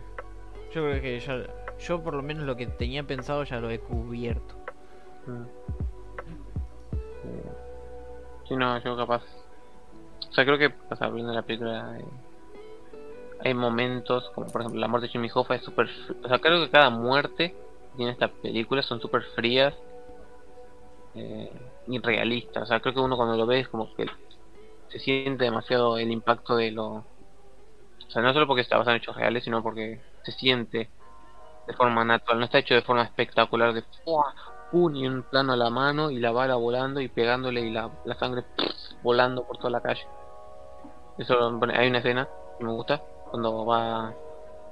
[0.73, 1.47] Yo creo que ya.
[1.79, 4.55] Yo, por lo menos, lo que tenía pensado ya lo he cubierto.
[5.27, 5.43] Mm.
[7.25, 7.53] Eh,
[8.49, 9.23] sí, no, yo capaz.
[10.35, 11.97] O sea, creo que, o sea, hablando la película,
[13.39, 15.89] hay momentos, como por ejemplo la muerte de Jimmy Hoffa es súper.
[16.25, 19.73] O sea, creo que cada muerte que tiene esta película son súper frías
[21.15, 21.53] eh,
[21.87, 22.65] y realistas.
[22.65, 24.07] O sea, creo que uno cuando lo ve es como que
[24.89, 26.87] se siente demasiado el impacto de lo.
[26.87, 27.05] O
[28.09, 30.91] sea, no solo porque está basado en hechos reales, sino porque se siente
[31.69, 32.41] de forma natural.
[32.41, 33.85] No está hecho de forma espectacular de.
[34.73, 34.97] ¡pum!
[34.97, 38.17] y un plano a la mano y la bala volando y pegándole y la, la
[38.17, 38.43] sangre
[39.05, 40.05] volando por toda la calle.
[41.19, 43.01] Eso hay una escena que me gusta
[43.31, 44.13] cuando va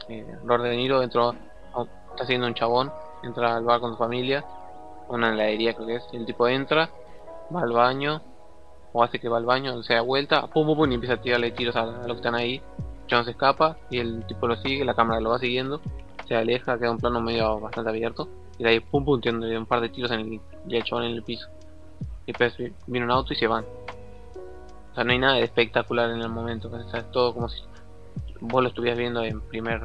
[0.08, 1.34] eh, De Niro dentro
[2.10, 4.44] está haciendo un chabón entra al bar con su familia
[5.08, 6.90] una heladería creo que es y el tipo entra
[7.54, 8.20] va al baño
[8.92, 11.20] o hace que va al baño se da vuelta pum pum pum y empieza a
[11.20, 12.60] tirarle tiros a, a los que están ahí.
[13.06, 15.80] Chabón se escapa y el tipo lo sigue la cámara lo va siguiendo
[16.26, 18.28] se aleja queda un plano medio bastante abierto
[18.58, 21.04] y de ahí pum pum tirándole un par de tiros en el, y el chabón
[21.04, 21.48] en el piso.
[22.24, 23.64] Y después vi- viene un auto y se van
[24.92, 27.48] o sea no hay nada de espectacular en el momento o sea, es todo como
[27.48, 27.62] si
[28.40, 29.80] vos lo estuvieras viendo en primer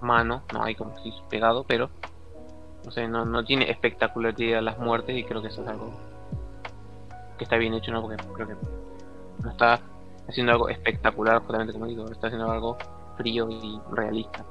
[0.00, 1.90] mano, no hay como si pegado, pero
[2.84, 5.92] no sé, no, no tiene espectacularidad las muertes y creo que eso es algo
[7.38, 8.02] que está bien hecho, ¿no?
[8.02, 8.54] Porque creo que
[9.42, 9.80] no está
[10.28, 12.76] haciendo algo espectacular, justamente como digo, está haciendo algo
[13.16, 14.44] frío y realista.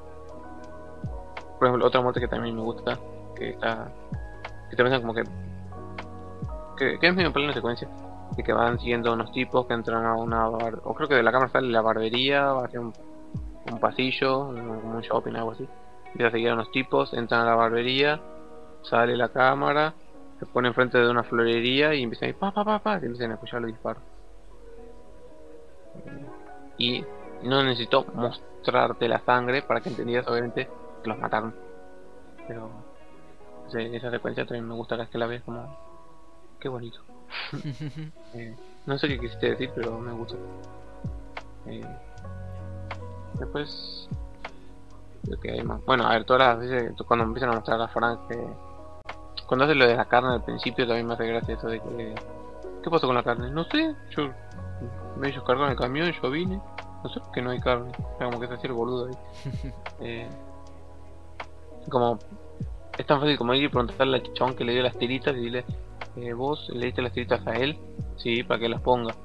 [1.59, 2.99] Por ejemplo, otra muerte que también me gusta,
[3.35, 3.91] que está,
[4.69, 5.23] que te como que,
[6.77, 7.87] que, es medio plano secuencia,
[8.31, 11.23] de que van siguiendo unos tipos que entran a una bar, o creo que de
[11.23, 12.93] la cámara sale la barbería, va hacia un,
[13.65, 15.67] un pasillo, un- shopping, algo así.
[16.07, 18.21] Empieza a seguir a unos tipos, entran a la barbería,
[18.83, 19.95] sale la cámara,
[20.39, 23.05] se pone enfrente de una florería y empiezan a ir pa pa pa pa y
[23.05, 24.03] empiezan a escuchar los disparos.
[26.77, 27.03] Y
[27.43, 30.67] no necesito mostrarte la sangre para que entendieras obviamente
[31.01, 31.55] que los mataron.
[32.47, 32.71] Pero
[33.73, 35.67] esa secuencia también me gusta cada vez que la ves como
[36.59, 36.99] qué bonito.
[38.35, 38.57] Eh,
[38.87, 40.35] no sé qué quisiste decir, pero me gusta.
[41.67, 41.85] Eh,
[43.35, 44.09] después,
[45.23, 45.85] creo que hay más.
[45.85, 48.43] Bueno, a ver, todas las veces cuando empiezan a mostrar a Frank, que
[49.47, 52.15] cuando hace lo de la carne al principio, también me hace gracia eso de que.
[52.83, 53.49] ¿Qué pasó con la carne?
[53.51, 54.29] No sé, yo.
[55.17, 56.59] Me ellos cargaron el camión, yo vine.
[57.03, 57.91] No sé por qué no hay carne.
[58.17, 59.73] Sea, como que se hacía el boludo ahí.
[59.99, 60.29] Eh,
[61.89, 62.17] como.
[62.97, 65.39] Es tan fácil como ir y preguntarle al chabón que le dio las tiritas y
[65.39, 65.65] dile.
[66.15, 67.77] Eh, ¿Vos le diste las tiritas a él?
[68.17, 69.15] Sí, para que las ponga.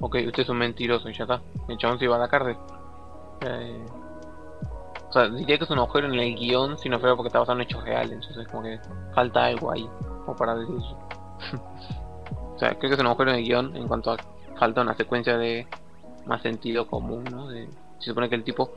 [0.00, 1.42] ok, usted es un mentiroso y ya está.
[1.68, 2.56] El chabón se iba a la cárcel.
[3.42, 3.86] Eh,
[5.08, 7.38] o sea, diría que es un agujero en el guion si no fuera porque está
[7.38, 8.12] basado en hechos reales.
[8.12, 8.80] Entonces, como que
[9.14, 9.88] falta algo ahí,
[10.24, 10.98] como para decir eso.
[12.54, 14.16] o sea, creo que es un agujero en el guion en cuanto a
[14.58, 15.66] falta una secuencia de
[16.26, 17.48] más sentido común, ¿no?
[17.48, 18.70] De, se supone que el tipo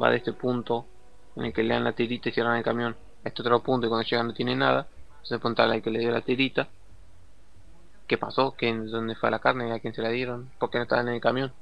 [0.00, 0.86] va de este punto
[1.36, 3.86] en el que le dan la tirita y cierran el camión a este otro punto
[3.86, 4.86] y cuando llega no tiene nada.
[5.24, 6.68] Se pregunta al que le dio la tirita.
[8.06, 8.54] ¿Qué pasó?
[8.56, 9.72] ¿Quién, ¿Dónde fue la carne?
[9.72, 10.50] ¿A quién se la dieron?
[10.58, 11.52] ¿Por qué no estaban en el camión?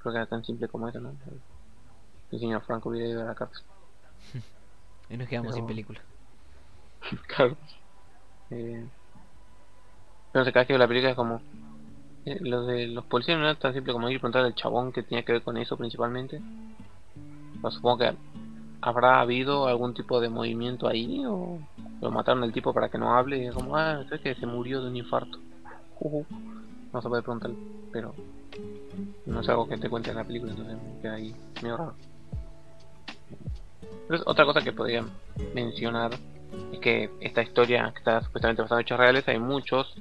[0.00, 1.12] Creo que era tan simple como eso, ¿no?
[2.32, 3.64] El señor Franco hubiera ido a la cárcel.
[5.08, 6.00] Y nos quedamos Pero- sin película.
[7.28, 7.56] claro.
[8.50, 8.84] Eh,
[10.32, 11.40] pero se cada que la película es como...
[12.24, 14.90] eh, lo de los policías no era tan simple como ir y preguntar al chabón
[14.90, 16.40] que tenía que ver con eso principalmente.
[17.62, 18.14] O supongo que
[18.80, 21.60] habrá habido algún tipo de movimiento ahí o
[22.00, 24.46] lo mataron al tipo para que no hable y es como, ah, sé que se
[24.46, 25.38] murió de un infarto.
[25.96, 26.26] Juju.
[26.92, 27.56] No se puede preguntarle,
[27.92, 28.14] pero
[29.26, 31.94] no es algo que te cuente en la película, entonces me queda ahí medio raro.
[34.02, 35.04] Entonces, otra cosa que podría
[35.54, 36.12] mencionar
[36.72, 39.94] es que esta historia que está supuestamente basada en hechos reales, hay muchos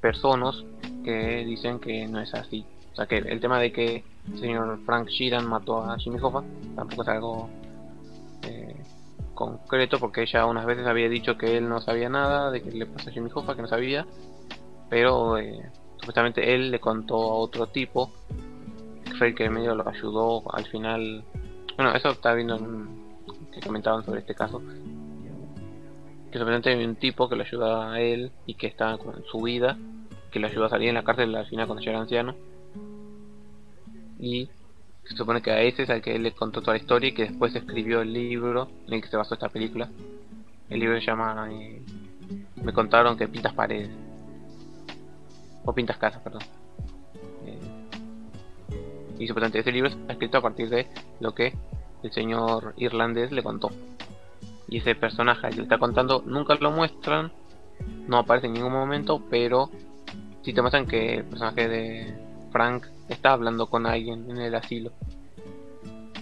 [0.00, 0.64] personas
[1.04, 2.64] que dicen que no es así.
[2.92, 6.42] O sea que el tema de que el señor Frank Sheeran mató a Jimmy Hoffa
[6.76, 7.50] tampoco es algo
[8.42, 8.76] eh,
[9.40, 12.84] concreto porque ella unas veces había dicho que él no sabía nada de que le
[12.84, 14.06] pasó a Jimmy Hoffa, que no sabía,
[14.90, 18.12] pero eh, supuestamente él le contó a otro tipo
[19.02, 21.24] que fue el que medio lo ayudó al final.
[21.74, 22.58] Bueno, eso estaba viendo
[23.50, 24.60] que comentaban sobre este caso.
[24.60, 29.40] Que supuestamente había un tipo que lo ayudaba a él y que estaba en su
[29.40, 29.78] vida,
[30.30, 32.34] que lo ayudó a salir en la cárcel al final cuando ya era anciano.
[34.18, 34.50] Y
[35.10, 37.12] se supone que a ese es al que él le contó toda la historia y
[37.12, 39.90] que después escribió el libro en el que se basó esta película.
[40.68, 41.82] El libro se llama eh,
[42.62, 43.90] Me contaron que pintas paredes.
[45.64, 46.42] O pintas casas, perdón.
[47.44, 47.58] Eh,
[49.18, 50.86] y supuestamente ese libro está escrito a partir de
[51.18, 51.54] lo que
[52.04, 53.70] el señor irlandés le contó.
[54.68, 57.32] Y ese personaje al que está contando nunca lo muestran,
[58.06, 59.70] no aparece en ningún momento, pero
[60.42, 64.92] sí te muestran que el personaje de Frank está hablando con alguien en el asilo.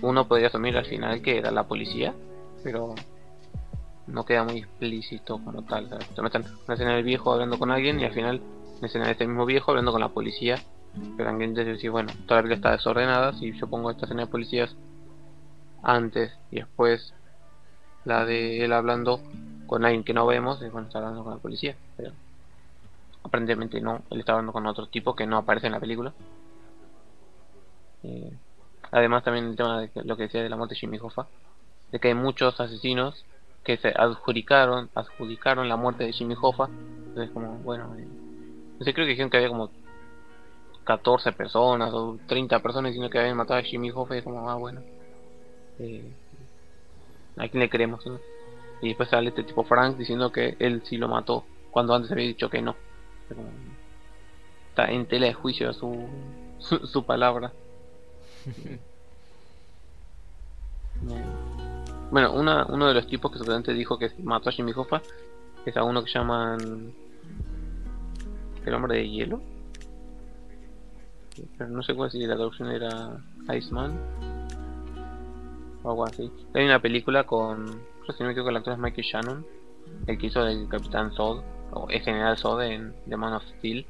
[0.01, 2.15] Uno podría asumir al final que era la policía,
[2.63, 2.95] pero
[4.07, 5.89] no queda muy explícito como tal.
[5.89, 8.41] Te muestran una escena del viejo hablando con alguien y al final
[8.79, 10.57] una escena de este mismo viejo hablando con la policía.
[11.17, 13.33] Pero te decir, bueno, toda la película está desordenada.
[13.35, 14.75] Si yo pongo esta escena de policías
[15.83, 17.15] antes y después
[18.05, 19.21] la de él hablando
[19.67, 21.77] con alguien que no vemos, es cuando está hablando con la policía.
[21.97, 22.13] Pero
[23.29, 26.13] aparentemente no, él está hablando con otro tipo que no aparece en la película.
[28.03, 28.33] Eh,
[28.91, 31.27] además también el tema de lo que decía de la muerte de Jimmy Hoffa,
[31.93, 33.25] de que hay muchos asesinos
[33.65, 36.69] que se adjudicaron, adjudicaron la muerte de Jimmy Hoffa.
[37.09, 38.07] Entonces como, bueno, eh,
[38.79, 39.71] no sé, creo que dijeron que había como
[40.85, 44.49] 14 personas o 30 personas diciendo que habían matado a Jimmy Hoffa y es como,
[44.49, 44.81] ah, bueno.
[45.81, 46.13] Eh,
[47.37, 48.05] ¿A quién le creemos?
[48.81, 52.27] Y después sale este tipo Frank diciendo que él sí lo mató cuando antes había
[52.27, 52.75] dicho que no.
[53.31, 53.49] Es como-
[54.71, 56.09] Está en tela de juicio su,
[56.59, 57.53] su, su palabra.
[62.11, 65.03] Bueno, una, uno de los tipos que supuestamente dijo que mató a Jimmy Hoffa
[65.67, 66.93] es a uno que llaman
[68.65, 69.41] el hombre de hielo.
[71.57, 73.19] Pero no sé cuál si la traducción era
[73.55, 73.99] Iceman
[75.83, 76.33] o algo así.
[76.55, 79.47] Hay una película con, creo que si no me equivoco, el actor es Michael Shannon,
[80.07, 81.43] el que hizo el Capitán Zod,
[81.73, 83.87] o el General Zod en The Man of Steel,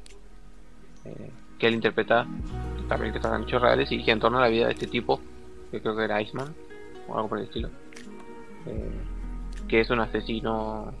[1.05, 2.25] eh, que él interpreta
[2.97, 5.19] película que en hechos reales y gira en torno a la vida de este tipo,
[5.71, 6.53] que creo que era Iceman,
[7.07, 7.69] o algo por el estilo,
[8.65, 8.91] eh,
[9.67, 10.91] que es un asesino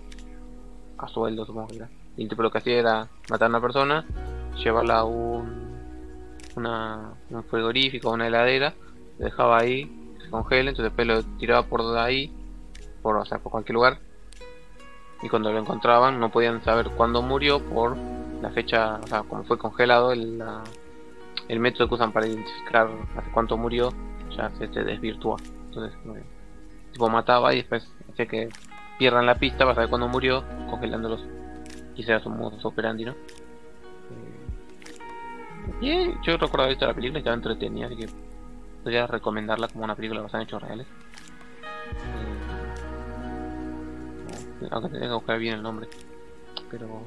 [0.97, 1.89] a sueldo, supongo que era.
[2.17, 4.05] Y lo que hacía era matar a una persona,
[4.63, 5.69] llevarla a un,
[6.55, 8.73] una, un frigorífico, una heladera,
[9.17, 9.89] lo dejaba ahí,
[10.21, 12.31] se congela, entonces después lo tiraba por ahí,
[13.01, 13.99] por, o sea, por cualquier lugar.
[15.21, 17.97] Y cuando lo encontraban no podían saber cuándo murió por
[18.41, 20.63] la fecha, o sea, como fue congelado, el, la-
[21.47, 22.87] el método que usan para identificar
[23.17, 23.91] hace cuánto murió
[24.35, 25.37] ya se, se desvirtúa.
[25.65, 25.97] Entonces,
[26.93, 28.49] tipo mataba y después hacía que
[28.97, 31.21] pierdan la pista para saber cuándo murió, congelándolos.
[31.97, 33.15] Ese era su modus operandi, ¿no?
[35.81, 38.09] Eh, yo recuerdo haber visto la película y estaba entretenida, así que
[38.83, 40.87] podría recomendarla como una película basada en hechos reales.
[44.71, 45.87] Aunque tenga que buscar bien el nombre.
[46.71, 47.03] Pero.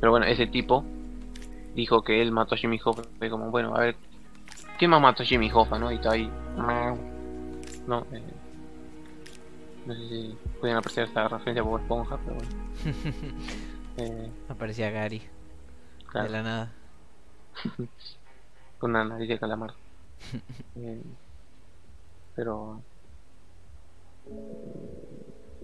[0.00, 0.84] Pero bueno, ese tipo
[1.74, 3.02] dijo que él mató a Jimmy Hoffa.
[3.18, 3.96] Fue como, bueno, a ver,
[4.78, 5.90] ¿quién más mató a Jimmy Hoffa, no?
[5.92, 6.30] Y está ahí.
[7.86, 8.22] No, eh,
[9.86, 12.50] no sé si pueden apreciar esta referencia Bob Esponja, pero bueno.
[13.96, 15.20] Eh, Aparecía Gary.
[16.06, 16.26] Claro.
[16.26, 16.72] de la nada.
[18.78, 19.74] con una nariz de calamar.
[20.76, 21.02] Eh,
[22.34, 22.80] pero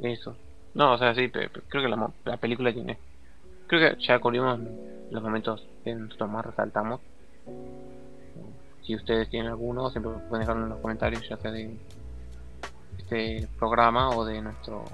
[0.03, 0.37] eso.
[0.75, 2.99] No, o sea, sí, pe- pe- creo que la, la película tiene.
[3.67, 4.61] Creo que ya cubrimos
[5.11, 7.01] los momentos que nosotros más resaltamos.
[8.83, 11.77] Si ustedes tienen alguno, siempre pueden dejarlo en los comentarios, ya sea de
[12.99, 14.85] este programa o de nuestro.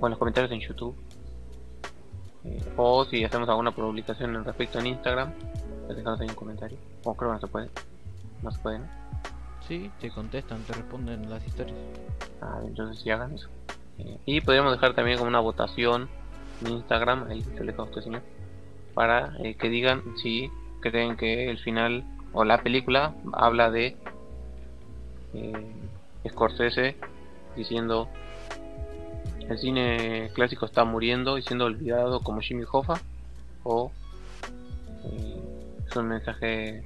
[0.00, 0.94] O en los comentarios en YouTube.
[2.44, 5.32] Eh, o si hacemos alguna publicación al respecto en Instagram,
[5.88, 6.78] dejanos ahí un comentario.
[7.04, 7.70] O creo que no se puede.
[8.42, 8.80] No se puede.
[9.66, 11.76] Sí, te contestan, te responden las historias.
[12.40, 13.48] Ah, entonces sí hagan eso.
[13.98, 16.08] Eh, y podríamos dejar también como una votación
[16.64, 18.22] en Instagram, ahí se le dejo a usted señor,
[18.94, 20.50] para eh, que digan si
[20.80, 23.96] creen que el final o la película habla de
[25.32, 25.72] eh,
[26.28, 26.96] Scorsese
[27.56, 28.08] diciendo
[29.48, 33.00] el cine clásico está muriendo y siendo olvidado como Jimmy Hoffa
[33.62, 33.92] o
[35.04, 36.84] eh, es un mensaje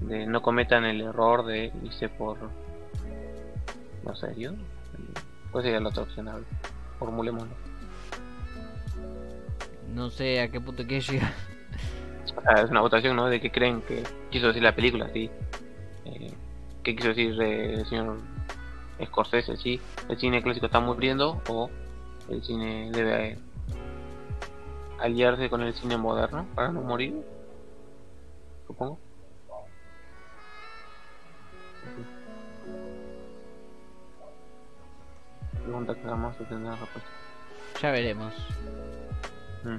[0.00, 2.38] de no cometan el error de irse por
[4.04, 4.54] ¿No serio?
[5.52, 6.38] Pues sería la otra opción, a.
[6.98, 7.54] Formulémoslo.
[9.94, 11.32] No sé a qué punto quiere llegar.
[12.24, 13.26] O sea, es una votación, ¿no?
[13.26, 15.30] De qué creen que quiso decir la película, sí.
[16.04, 16.32] Eh,
[16.82, 18.18] ¿Qué quiso decir eh, el señor
[19.04, 19.56] Scorsese?
[19.56, 21.70] Sí, el cine clásico está muriendo o
[22.30, 23.38] el cine debe eh,
[25.00, 27.14] aliarse con el cine moderno para no morir.
[28.66, 28.98] Supongo.
[35.68, 37.10] Pregunta que jamás se tendrá respuesta.
[37.82, 38.32] Ya veremos.
[39.64, 39.76] Mm.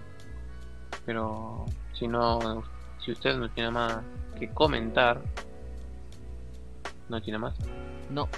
[1.03, 2.63] Pero si no,
[3.03, 3.97] si usted no tiene más
[4.37, 5.19] que comentar,
[7.09, 7.55] no tiene más.
[8.11, 8.29] No,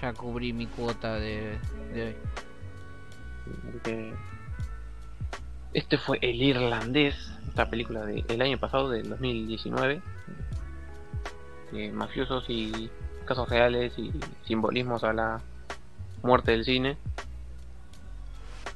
[0.00, 1.58] ya cubrí mi cuota de,
[1.92, 2.16] de hoy.
[3.72, 4.14] Porque
[5.74, 10.00] este fue El Irlandés, esta película del año pasado, del 2019.
[11.72, 12.90] De mafiosos y
[13.26, 14.14] casos reales y
[14.46, 15.42] simbolismos a la
[16.26, 16.98] muerte del cine.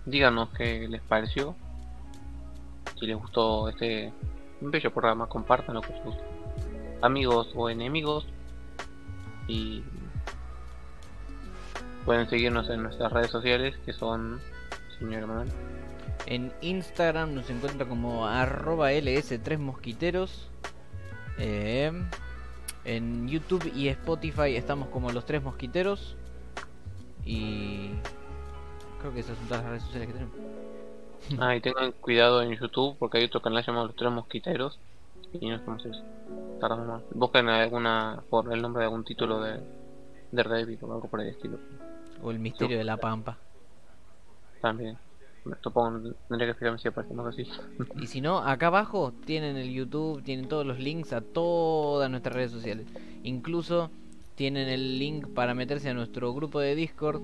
[0.07, 1.55] Díganos qué les pareció.
[2.99, 4.13] Si les gustó este
[4.61, 6.15] bello programa, compártanlo con sus
[7.03, 8.27] amigos o enemigos.
[9.49, 9.83] Y
[12.05, 14.41] pueden seguirnos en nuestras redes sociales que son
[14.99, 15.47] señor.
[16.27, 20.49] En Instagram nos encuentra como arroba ls3mosquiteros.
[21.39, 21.91] Eh,
[22.85, 26.17] en YouTube y Spotify estamos como los tres mosquiteros.
[27.25, 27.91] Y
[29.01, 30.35] creo que esas son todas las redes sociales que tenemos.
[31.39, 34.81] Ah, y tengan cuidado en YouTube porque hay otro canal llamado Los Tres Mosquiteros
[35.33, 36.03] y no eso.
[36.61, 37.03] Tardamos más.
[37.13, 39.61] Busquen alguna por el nombre de algún título de,
[40.33, 41.59] de o algo por el estilo.
[42.23, 43.39] O el misterio de la pampa.
[44.61, 44.99] También.
[45.63, 47.47] Supongo tendría que fijarme si aparece algo así.
[47.99, 52.35] Y si no, acá abajo tienen el YouTube, tienen todos los links a todas nuestras
[52.35, 52.87] redes sociales.
[53.23, 53.91] Incluso
[54.41, 57.21] tienen el link para meterse a nuestro grupo de Discord,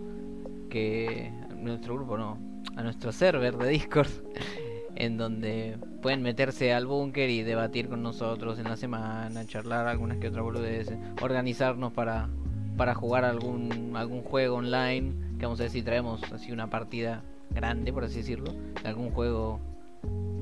[0.68, 2.36] que nuestro grupo no,
[2.76, 4.10] a nuestro server de Discord,
[4.96, 10.18] en donde pueden meterse al búnker y debatir con nosotros en la semana, charlar algunas
[10.18, 12.28] que otras boludeces, organizarnos para
[12.76, 17.22] para jugar algún algún juego online, que vamos a ver si traemos así una partida
[17.50, 18.52] grande, por así decirlo,
[18.82, 19.58] de algún juego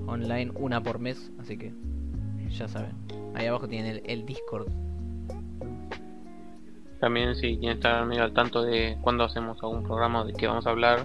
[0.08, 1.72] online una por mes, así que
[2.50, 2.96] ya saben.
[3.36, 4.66] Ahí abajo tienen el, el Discord.
[7.04, 10.66] También si quieren estar medio al tanto de cuando hacemos algún programa de qué vamos
[10.66, 11.04] a hablar,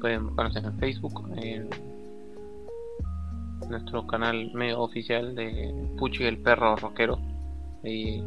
[0.00, 1.68] pueden buscarnos en Facebook, en
[3.68, 7.18] nuestro canal medio oficial de Puchi el perro rockero.
[7.82, 8.22] Y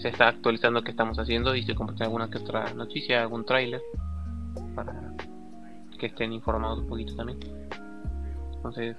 [0.00, 3.80] se está actualizando qué estamos haciendo y se comparten alguna que otra noticia, algún tráiler
[4.74, 5.14] para
[5.96, 7.38] que estén informados un poquito también.
[8.56, 8.96] Entonces,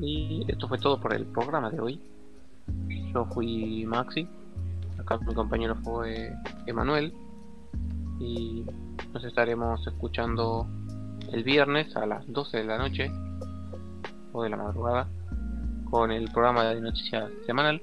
[0.00, 2.00] y esto fue todo por el programa de hoy.
[3.14, 4.26] Yo fui Maxi,
[5.04, 6.32] acá mi compañero fue
[6.66, 7.12] Emanuel
[8.18, 8.64] y
[9.12, 10.66] nos estaremos escuchando
[11.30, 13.10] el viernes a las 12 de la noche
[14.32, 15.08] o de la madrugada
[15.90, 17.82] con el programa de noticias semanal.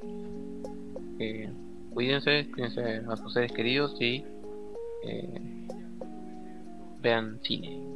[1.19, 1.53] Eh,
[1.93, 4.25] cuídense, cuídense a sus seres queridos y
[5.03, 5.67] eh,
[7.01, 7.90] vean cine.